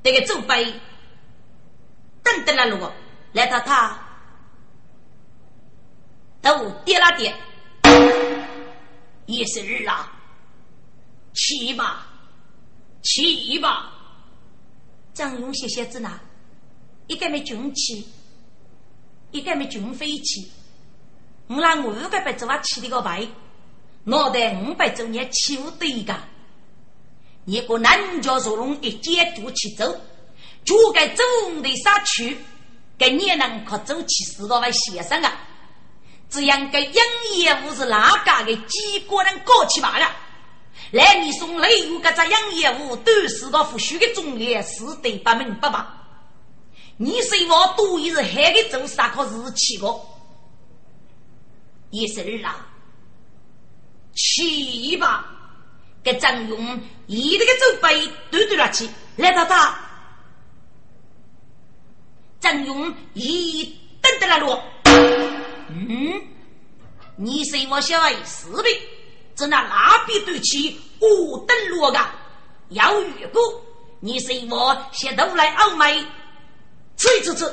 [0.04, 0.62] 这个走白，
[2.22, 2.88] 等等了路，
[3.32, 4.04] 来到他。
[6.40, 7.34] 都跌了跌，
[9.26, 10.12] 也是日啊，
[11.34, 12.06] 起吧，
[13.02, 13.92] 起吧。
[15.12, 16.20] 张勇写写字呢，
[17.08, 18.06] 一个没军旗，
[19.32, 20.48] 一个没军飞起。
[21.48, 23.26] 我拿五个白走啊起的个牌，
[24.04, 26.14] 脑袋五百周年起五对个，
[27.48, 29.90] 一个南郊坐龙一箭渡起走，
[30.66, 31.22] 就该走
[31.62, 32.36] 的杀去，
[32.98, 35.32] 给你能可走起四个位先生啊。
[36.28, 37.00] 这样个营
[37.36, 40.06] 业务是哪家的几个人搞起罢了？
[40.90, 46.04] 来，你送雷雨个这营业务都是个不虚的中业，是得不明白吧？
[46.98, 49.98] 你说我多一日还给做啥个日期个？
[51.88, 52.66] 也是儿啊，
[54.14, 55.37] 七吧！
[56.08, 59.78] 给张勇一个个走背都对了起，来到他，
[62.40, 64.58] 张勇一等得了路。
[65.68, 66.22] 嗯，
[67.16, 68.70] 你是我小儿四辈，
[69.36, 71.98] 只拿蜡笔对起五等罗个，
[72.70, 73.42] 要越过
[74.00, 76.02] 你是我先都来傲美，
[76.96, 77.44] 吃一吃吃，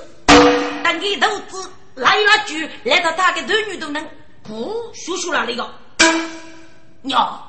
[0.82, 4.10] 等给豆子来了句，来到他的男女都能
[4.43, 5.64] 不说出来那个，
[7.10, 7.41] 呀，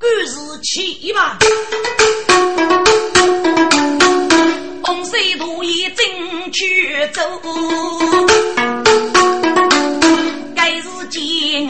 [0.00, 1.36] 故事起吧，
[4.84, 7.20] 红色图一正去走。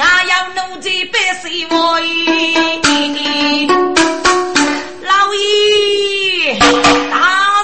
[0.00, 1.98] 俺要奴才百岁我
[5.02, 6.58] 老爷
[7.10, 7.14] 大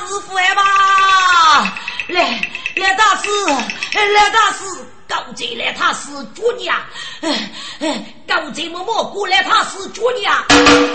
[0.09, 0.63] 师傅来吧，
[2.09, 2.41] 来
[2.77, 3.29] 来大师，
[3.93, 4.65] 来大师，
[5.07, 6.77] 高进来他是主娘，
[8.27, 10.45] 高高贼默默过来，他是主呀！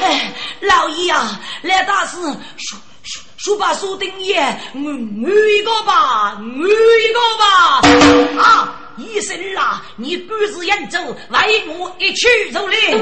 [0.02, 2.18] 哎，老爷啊，来大师，
[2.58, 4.40] 说说说把书丁爷，
[4.74, 8.42] 我我一个吧，我一个吧！
[8.42, 11.00] 啊，医生啊，你赶日远走，
[11.30, 13.02] 为我一起走嘞！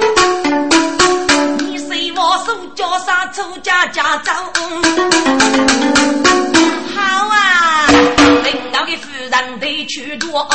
[1.88, 4.32] 随我手脚上出家家走？
[6.94, 7.88] 好啊！
[8.48, 10.48] 领导的夫人得去多，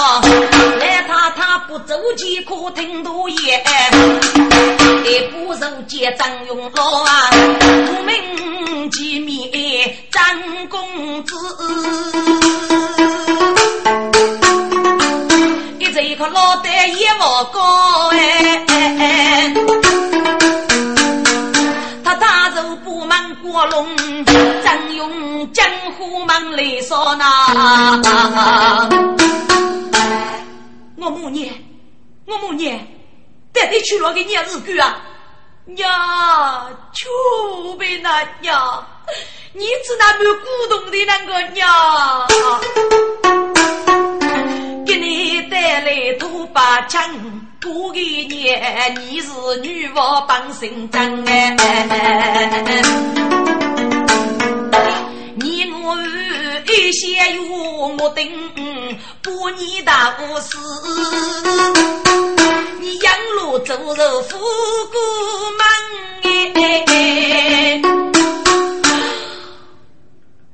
[0.81, 3.63] 来他他不走即可听多言，
[5.05, 7.29] 也不走见张永老啊，
[7.61, 10.23] 不名见面张
[10.69, 11.37] 公子，
[15.79, 19.53] 一这颗脑袋也莫高哎。
[23.45, 23.87] 卧龙
[24.65, 25.11] 张勇
[25.47, 25.67] 江
[25.99, 28.01] 湖门里说那，
[30.97, 31.53] 我母娘，
[32.27, 32.79] 我母娘，
[33.53, 34.97] 带你去了个娘日狗啊！
[35.65, 35.91] 娘，
[36.93, 38.87] 就被那娘，
[39.53, 41.69] 你是那么古董的那个娘，
[44.87, 47.03] 给你带来土八枪。
[47.63, 49.29] 过个年，你是
[49.63, 51.57] 女王帮新娘哎，
[56.67, 58.31] 一些有目定，
[59.21, 60.57] 不你大无事，
[62.81, 64.39] 你养路走入富
[64.93, 65.01] 贵
[65.59, 65.61] 门
[66.23, 66.29] 哎，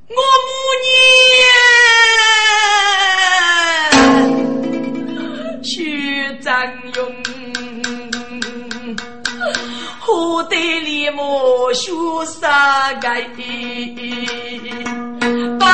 [0.09, 0.49] 我母
[5.53, 5.69] 娘，去
[6.41, 6.47] 张。
[10.11, 11.23] 我得立马
[11.75, 11.93] 学
[12.41, 13.07] 啥个？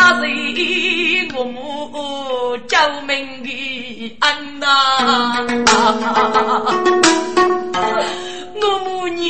[0.05, 2.77] 把人我母救
[3.07, 4.67] 命的恩呐！
[8.61, 9.25] 我母娘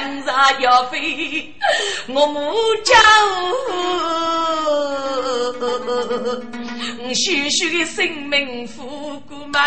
[0.00, 0.32] 江山
[0.62, 1.52] 要飞，
[2.08, 2.94] 我母救，
[7.14, 9.60] 许许生命富过门。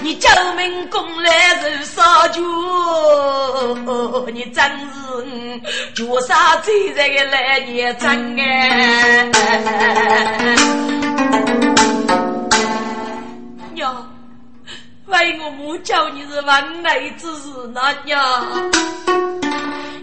[0.00, 2.42] 你救命功来如烧酒，
[4.32, 4.92] 你真是
[5.94, 9.26] 绝杀最在的来年真哎！
[15.06, 18.44] 为我母叫你是万爱之事，那娘，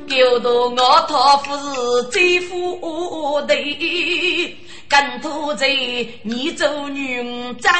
[0.08, 3.54] 狗头我讨不是最富的。
[4.88, 7.74] 跟土贼，你做女张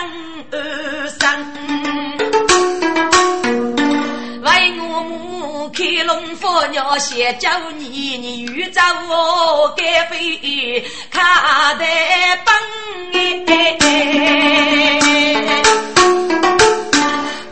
[0.51, 1.53] 二生，
[4.41, 11.86] 为我母开龙佛鸟，先叫你你遇着我该飞卡得
[12.45, 12.53] 崩。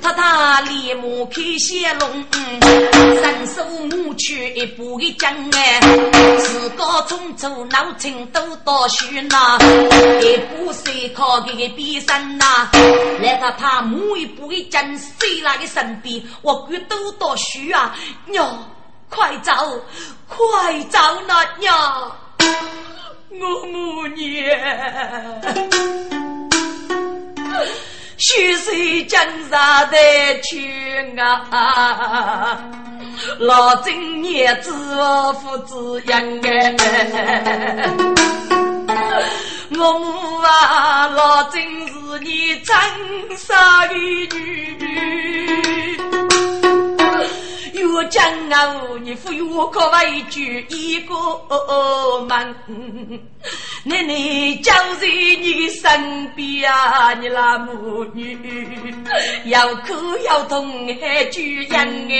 [0.02, 2.26] 他他立马开血龙，
[3.22, 5.80] 伸手摸去一步一将哎，
[6.40, 9.58] 自个中走脑筋都到虚呐，
[10.22, 12.70] 一步谁靠个边上呐？
[13.22, 16.22] 来他他摸一步一将，谁那个身边？
[16.42, 17.96] 我骨都到虚啊！
[18.26, 18.58] 娘，
[19.10, 19.52] 快走，
[20.28, 22.12] 快走那娘，
[23.30, 24.26] 我母娘。
[28.22, 29.20] 血水江
[29.50, 29.98] 山的
[30.44, 30.72] 去
[31.18, 32.60] 啊，
[33.40, 36.76] 老真也知我父子养哎，
[39.72, 42.76] 我母啊，老真是你真
[43.36, 44.38] 傻的女。
[47.94, 48.74] 我讲啊，
[49.04, 51.14] 你父与我可为句一个
[52.28, 52.56] 门，
[53.84, 55.08] 奶奶就在
[55.42, 58.38] 你身边啊，你那母女
[59.46, 59.94] 要哭
[60.26, 62.14] 要痛还举人哎，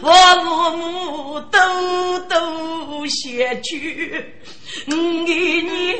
[0.00, 0.12] 我
[0.44, 4.24] 母母都都写去。
[4.86, 4.92] 五
[5.26, 5.32] 个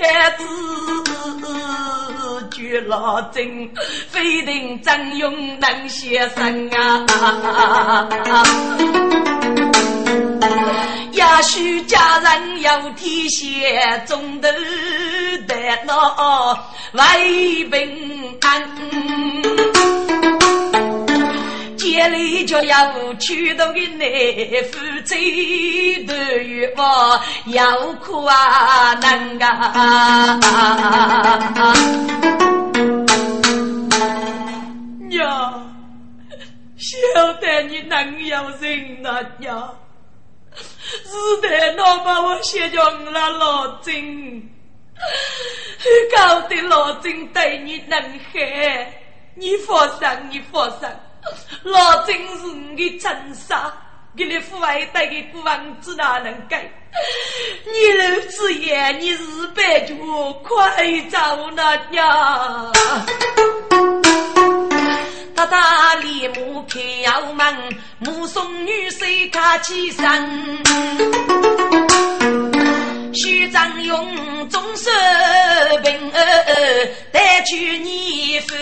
[0.06, 0.44] 儿子
[2.59, 3.70] 绝老真，
[4.09, 7.06] 非定张勇能先生啊！
[11.12, 15.54] 也许家人有天险中头的
[15.86, 16.59] 那
[16.94, 19.28] 为平安。
[21.99, 30.38] 夜里就要去到的内夫妻都有我要哭啊难啊！
[35.09, 35.26] 娘，
[36.78, 39.76] 晓得你能有人呐娘，
[40.55, 44.40] 是的，老把我写叫我那老真。
[46.16, 48.92] 搞得老郑对你能害，
[49.34, 50.88] 你放心，你放心，
[51.62, 53.72] 老真是你的真杀，
[54.16, 56.70] 给你父爱带给孤王子哪能改？
[57.64, 59.95] 你老子爷，你日白脚，
[60.43, 61.18] 快走
[61.55, 62.72] 那呀！
[65.35, 67.55] 大大立木开窑门，
[67.99, 70.05] 目送女婿开起身。
[73.14, 74.91] 徐章勇总是
[75.85, 78.55] 平儿带去你夫，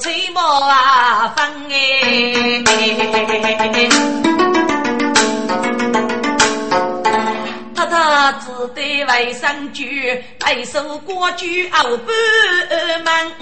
[0.00, 2.62] 吹毛啊风哎。
[7.74, 12.06] 他只得为生居，白手过居熬半
[13.04, 13.32] 门。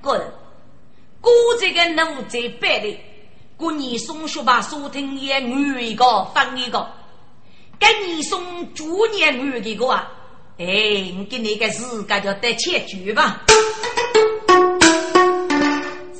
[0.00, 0.20] 滚！
[1.20, 1.30] 古
[1.60, 2.98] 这个奴才败的，
[3.56, 6.84] 过年送书把书听也女一个分一个，
[7.82, 8.40] 给你送
[8.74, 10.08] 猪年女的个啊！
[10.56, 13.42] 哎，你给你个自个就得切句吧。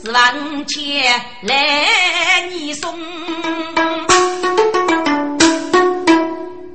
[0.03, 2.99] 十万钱来你送，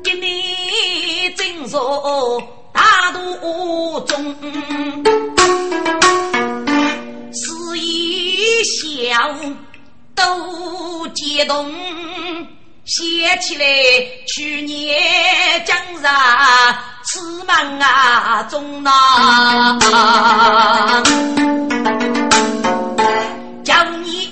[0.02, 4.34] 给你赠送大肚中，
[7.34, 9.36] 是一小
[10.16, 11.70] 都接动，
[12.88, 13.66] 写起来
[14.26, 14.98] 去年
[15.66, 16.10] 江上
[17.04, 19.78] 吃满啊中啊。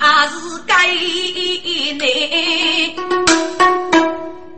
[0.07, 0.35] 那是
[0.67, 1.97] 该你，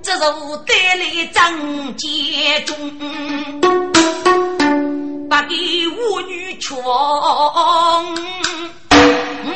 [0.03, 2.75] 这是我带来张杰忠，
[5.29, 5.55] 不给
[5.87, 6.77] 我女穷，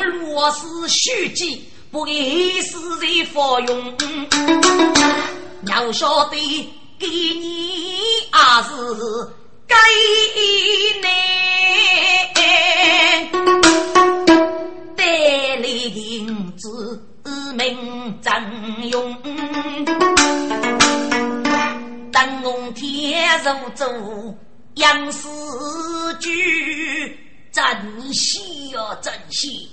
[0.00, 3.94] 若是虚记，不给死人服用。
[5.68, 6.36] 要晓得
[6.98, 8.32] 给你也
[8.64, 8.70] 是
[9.68, 9.76] 该
[11.02, 11.12] 你。
[14.96, 15.04] 带
[15.58, 16.66] 来银子
[17.54, 19.14] 名正用，
[22.10, 23.84] 当红天入主
[24.76, 25.28] 杨氏
[26.20, 27.18] 居，
[27.52, 27.62] 珍
[28.14, 29.68] 惜呀珍惜，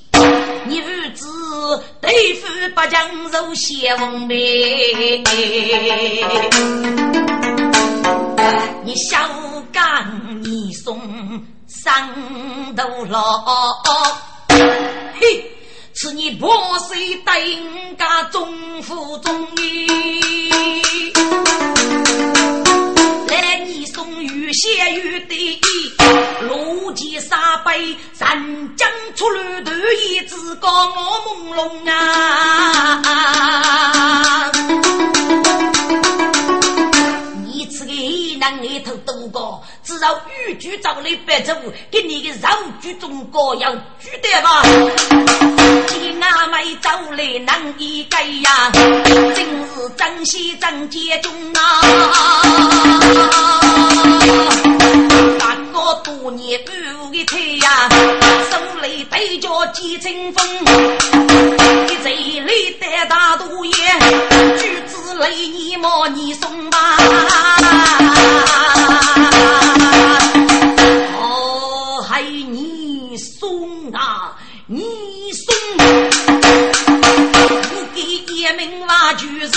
[0.67, 1.25] 你儿子
[2.01, 5.23] 对付八将入先锋妹，
[8.83, 9.17] 你小
[9.71, 10.99] 刚你送
[11.69, 13.45] 上头了。
[15.21, 15.49] 嘿，
[15.93, 17.33] 是你破碎等
[17.97, 19.87] 家中府中意，
[23.29, 25.61] 来你送玉仙玉的
[27.69, 30.91] 杯，三江出绿头一只高我
[31.25, 33.05] 朦胧啊。
[38.39, 40.17] 男里头多高，只要
[40.47, 41.53] 玉局找来白走，
[41.91, 42.47] 给你个肉
[42.81, 44.63] 局中高要举得吧？
[45.89, 51.81] 见阿妹走来难一改呀，真是珍惜真结中啊！
[55.89, 56.71] 八个多年不
[57.11, 57.89] 的腿呀，
[58.51, 60.47] 手里背着几阵风，
[61.89, 63.73] 一嘴里带大毒液，
[64.59, 66.77] 举子来你莫你送吧。
[71.17, 74.35] 哦，还你送啊，
[74.67, 74.85] 你
[75.33, 75.55] 送！
[77.71, 79.51] 我给一名挖巨人，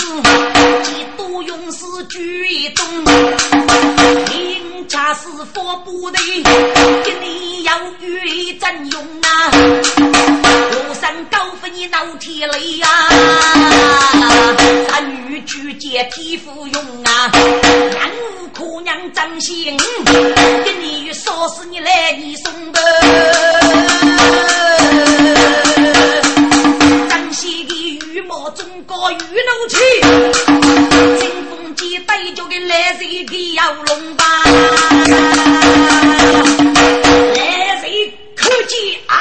[0.81, 2.83] 几多勇士举动，
[4.25, 6.19] 你家是佛不得，
[7.03, 9.51] 给你要玉真用啊！
[9.51, 12.87] 庐山高飞闹天雷呀，
[14.89, 17.31] 三女举剑替父用啊！
[18.55, 19.75] 姑娘真心，
[20.05, 22.79] 给你说是你来你送的，
[27.09, 29.77] 真心的羽毛中高玉龙去，
[31.93, 34.25] 风剑带着的来谁的要龙吧？
[37.35, 39.15] 来谁可见啊？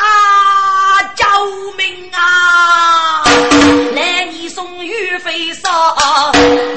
[1.15, 1.25] 救
[1.77, 3.23] 命啊！
[3.95, 5.71] 来你送玉飞烧，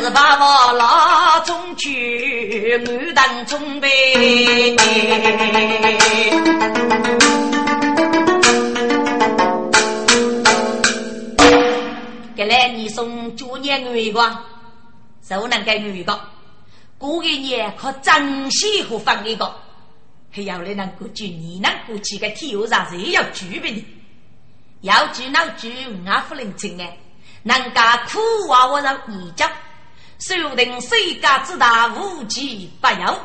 [0.01, 2.83] 是把我拉中去。
[2.85, 4.75] 我当准备，
[12.35, 14.37] 给来你送九年女光，
[15.27, 16.19] 就能给女的，
[16.97, 19.55] 过一年可珍惜和放一个，
[20.31, 23.85] 还要来能过去，你能过去个天下上谁要举备你？
[24.81, 25.73] 要举那举
[26.05, 26.97] 俺不能听哎，
[27.41, 29.49] 人家苦话我让你讲，
[30.19, 33.19] 说定世家之大无奇不有，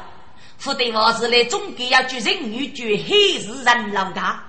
[0.63, 4.43] 不得我是来总归要举人女举黑是人老家，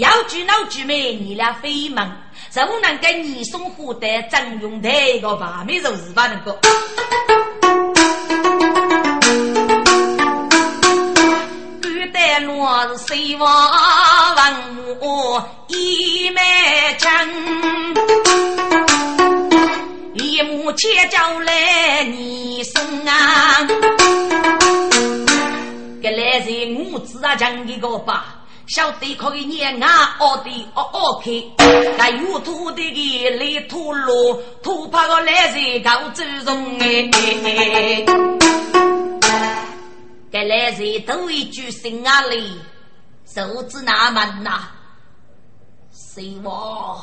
[0.00, 2.10] 要举老举妹你俩非门，
[2.50, 4.88] 就能给你送货的真用的
[5.20, 6.58] 个把妹就是吧能够。
[12.42, 13.50] 我是谁王
[14.36, 17.28] 文武一脉强，
[20.14, 23.66] 一母千叫来你送啊！
[26.02, 28.39] 这来人我子啊讲一个吧，
[28.70, 31.30] 晓得可以念啊，哦的哦哦开，
[31.98, 37.10] 那有土的来土路，土怕个来人搞祖宗哎。
[40.30, 42.60] 该来人都一句心啊里，
[43.26, 44.68] 手指那门呐，
[45.92, 46.96] 谁我？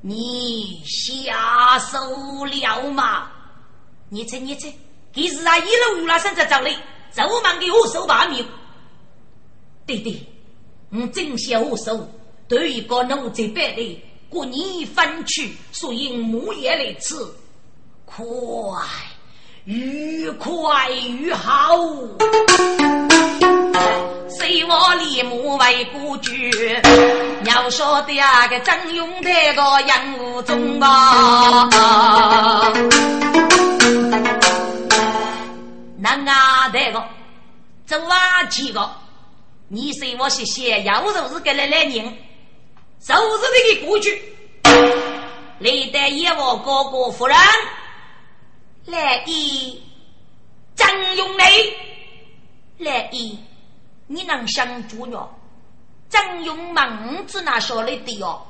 [0.00, 1.98] 你下手
[2.46, 3.26] 了吗？
[4.08, 4.72] 你猜你猜，
[5.14, 6.74] 其实啊，一路有了身在找你，
[7.10, 8.42] 走忙给我手把命。
[9.86, 10.20] 对对，
[10.90, 12.08] 我正想我手，
[12.48, 17.14] 对一个奴才百的，过年分去，所以木叶来吃，
[18.04, 18.24] 快。
[19.64, 21.76] 愈快愈好，
[24.28, 26.52] 谁我立木为故居。
[27.44, 32.72] 要说的啊，个张勇这个杨武忠啊，
[35.98, 37.02] 男啊这个
[37.86, 38.88] 走啊几个，
[39.68, 41.92] 你随我谢谢，要就是给来来人，
[43.00, 44.22] 就是这个故居，
[45.58, 47.36] 历代一我哥哥夫人。
[48.84, 49.82] 来一
[50.76, 51.76] 张勇雷，
[52.78, 53.36] 来一
[54.06, 55.28] 你能想住呢？
[56.08, 58.40] 张勇忙子那说来的对哦，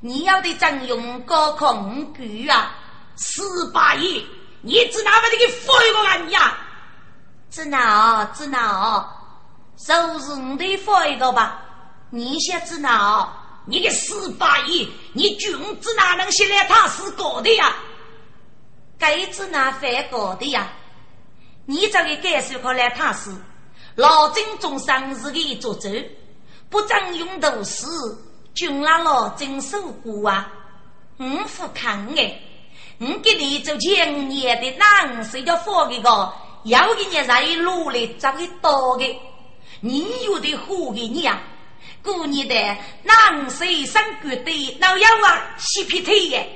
[0.00, 2.74] 你要的张勇高考五句啊，
[3.16, 3.40] 十
[3.72, 4.26] 八亿，
[4.62, 6.58] 你只拿把这个废个玩意呀？
[7.48, 9.15] 只拿只拿，
[9.76, 11.62] 就是你的废一个吧？
[12.10, 13.28] 你先只拿，
[13.66, 17.74] 你个十八亿，你君子哪能写来他是搞的呀？
[18.98, 20.68] 该子那翻过的呀？
[21.66, 23.30] 你这个该手可来踏实。
[23.96, 25.88] 老郑中生日的作者，
[26.70, 27.86] 不争用读诗，
[28.54, 30.52] 君拉老郑守过啊！
[31.18, 32.40] 五副看哎，
[32.98, 36.32] 我给你做前年的男谁叫放一个，
[36.64, 39.20] 要给你在努力找个多的，
[39.80, 41.40] 你有的活给你呀！
[42.02, 42.54] 过年的
[43.02, 46.48] 男谁生过的老妖啊，洗皮腿耶！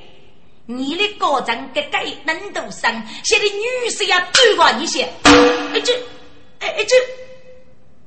[0.67, 2.91] 你的高中给该能读上，
[3.25, 5.03] 现在女婿要多过你些。
[5.25, 5.93] 哎这，
[6.61, 6.95] 哎这，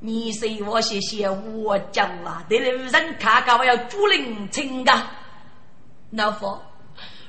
[0.00, 4.92] 你是我谢谢我讲啊，得了人看看我要主人情的。
[6.10, 6.58] 老夫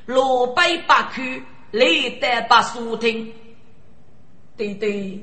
[0.06, 3.34] 罗北八区雷得把书听，
[4.56, 5.20] 对对，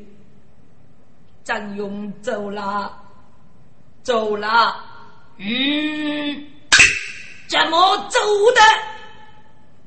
[1.44, 2.92] 张勇走了，
[4.02, 4.76] 走了，
[5.38, 6.46] 嗯，
[7.48, 8.18] 怎么走
[8.54, 8.60] 的？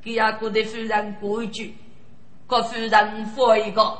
[0.02, 1.74] 给阿哥的夫人过一句，
[2.48, 3.98] 给夫人发一个，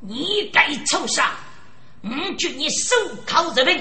[0.00, 1.32] 你该臭杀，
[2.02, 2.96] 我劝你手
[3.26, 3.80] 铐日本，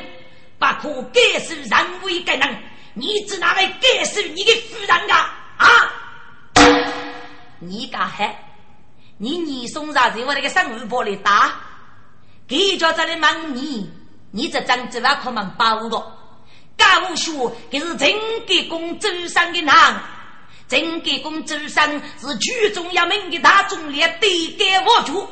[0.59, 2.63] 不可改受人为该人，
[2.93, 5.67] 你只拿来改受你的夫人啊啊！
[7.59, 8.35] 你敢喊？
[9.17, 11.53] 你你送啥在我那个生活玻璃打，
[12.47, 13.89] 给叫这里忙你，
[14.31, 16.03] 你这张嘴巴可能把我个，
[16.75, 18.13] 干我说，这是真
[18.45, 20.01] 给公周上的男。
[20.67, 25.27] 正给公主上是举重要命的大忠烈，对干我主。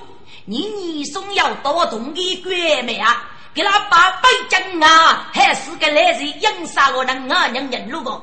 [0.46, 8.22] 你你送要多动的官媒啊，给他把北京啊，还是个来人养杀我人啊娘人路个。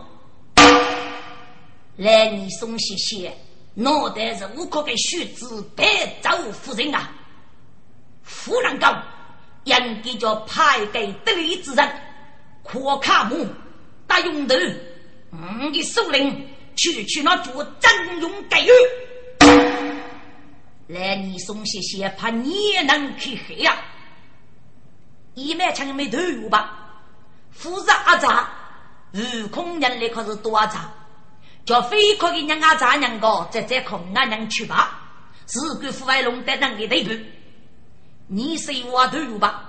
[1.97, 3.37] 来你送些些，
[3.75, 5.85] 脑袋是无可给须知白
[6.23, 7.11] 走夫人啊。
[8.29, 9.03] 夫人讲，
[9.65, 9.75] 应
[10.05, 11.89] 该叫派给得力之人，
[12.63, 13.47] 可卡木
[14.07, 14.55] 大勇头，
[15.33, 16.47] 我的首领。
[16.81, 18.71] 去去那做真勇盖玉，
[20.87, 23.77] 来你送些些，怕你也能去黑呀！
[25.35, 26.93] 一满枪没投入吧？
[27.51, 28.49] 复杂阿杂，
[29.13, 30.89] 悟空人类可是多阿杂，
[31.65, 35.01] 叫飞可以让阿杂两个在这空阿娘去吧？
[35.49, 37.11] 是个富外龙的能力对不？
[38.29, 39.65] 你是我投入吧？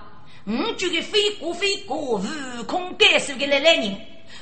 [0.46, 3.98] 我这个飞过飞过，悟空该受的来来人，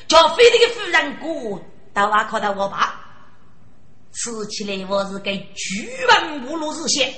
[0.07, 1.61] 叫飞这个夫人过。
[1.93, 2.99] 到娃看到我爸，
[4.13, 7.13] 吃起来我是给巨文无路日线，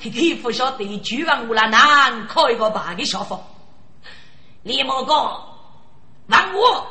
[0.00, 3.40] 嘿嘿，不晓得举王我那难考一个八个小房。
[4.62, 5.14] 李某哥，
[6.26, 6.86] 王我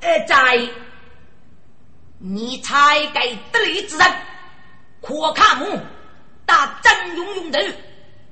[0.00, 0.68] 呃在，
[2.18, 4.12] 你才该得力之人，
[5.00, 5.78] 可卡木
[6.44, 7.58] 打真勇勇头，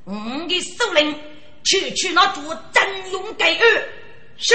[0.05, 0.15] 我
[0.49, 1.15] 的首领
[1.65, 2.43] 去去那做
[2.73, 3.89] 真勇给二
[4.37, 4.55] 是。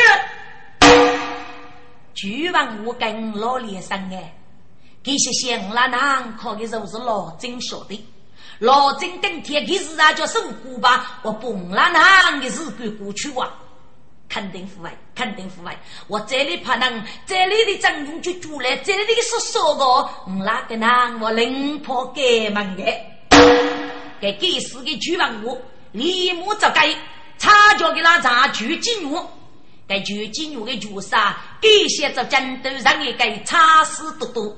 [2.13, 4.33] 举王我跟老脸上哎，
[5.03, 8.05] 这些乡拉难考的都是老真说的。
[8.59, 13.51] 老郑等天开始啊，叫守孤吧，我蹦了那的日子过去哇，
[14.29, 15.77] 肯定腐败，肯定腐败。
[16.07, 20.87] 我这里怕能，这里的张勇就住来，这里是说个，我那个呢，
[21.21, 22.83] 我临破改门的，
[24.19, 25.61] 给给死的举王我，
[25.91, 26.93] 立马就该
[27.37, 29.29] 插脚给那查举金牛，
[29.87, 34.55] 该举金牛的主杀，给些着战斗上一个查死多多，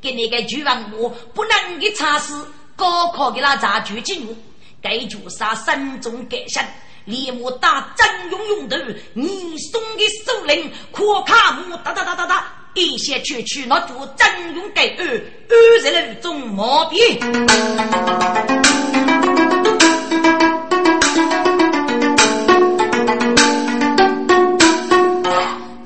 [0.00, 2.46] 给那个举王我不能给查死。
[2.76, 4.34] 高考给那查举进入，
[4.80, 6.66] 该主杀三中改善，
[7.04, 8.76] 立马打真勇勇头，
[9.12, 16.98] 你送的首领可卡木哒哒哒哒哒，一些区区那做真勇改二二十六种毛病。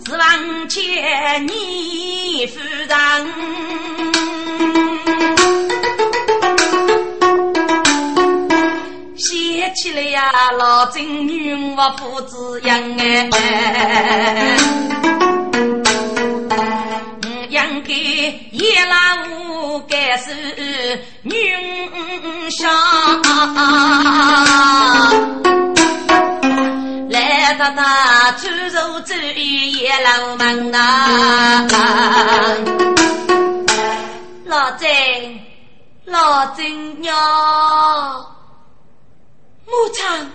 [0.05, 2.95] 十万千你夫人。
[9.76, 13.28] 起来呀，老金女我父子养哎，
[17.55, 17.94] 养给
[18.50, 18.96] 叶老
[19.30, 20.34] 五该是
[21.22, 21.32] 女
[22.50, 22.66] 婿，
[27.11, 31.64] 来到那出入之叶老门呐，
[34.46, 35.40] 老金，
[36.07, 37.14] 老金娘。
[39.64, 40.28] 牧场，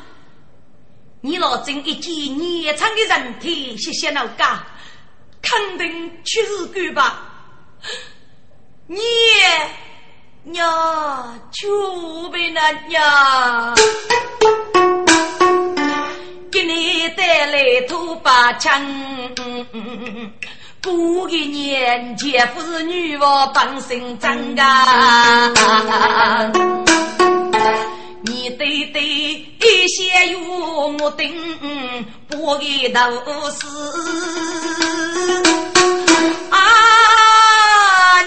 [1.19, 4.65] 你老真一见年长的人体，谢谢老家，
[5.41, 7.25] 肯定去日干吧？
[8.87, 8.99] 你
[10.43, 13.75] 娘就被那娘
[16.51, 18.81] 给你带来土八枪，
[20.83, 25.51] 过个年节不是女娃帮身长啊。
[28.29, 31.27] 你对对一些有我等
[32.27, 33.01] 不给都
[33.49, 33.65] 是
[36.51, 36.59] 啊，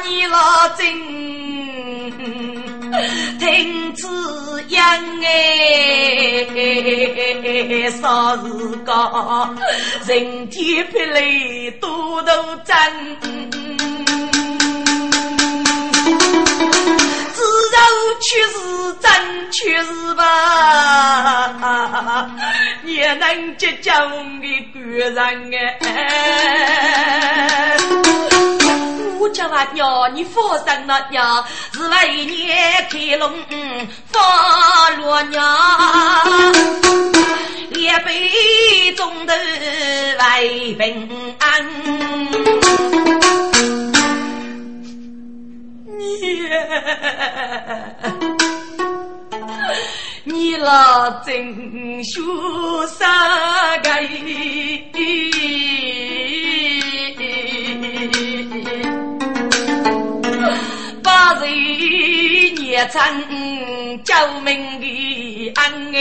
[0.05, 0.83] 你老真
[3.39, 4.09] 听此
[4.69, 4.83] 言
[5.25, 5.29] 哎，
[8.01, 8.43] 啥时
[8.85, 8.91] 个
[10.07, 12.29] 人天霹雷多头
[12.65, 13.92] 真。
[18.21, 18.53] 确实
[19.01, 21.53] 真，确实吧，
[22.85, 24.15] 也能结交的
[24.73, 25.79] 贵人哎。
[29.19, 32.49] 我叫啊娘，你放心了娘，是为你
[32.91, 33.33] 开龙
[34.11, 35.43] 放罗娘，
[37.71, 41.67] 一辈中头为平安。
[50.25, 52.23] 你老真羞
[52.87, 53.91] 杀个，
[61.03, 63.03] 把人捏成
[64.05, 65.63] 救命的恩
[65.95, 65.99] 哎。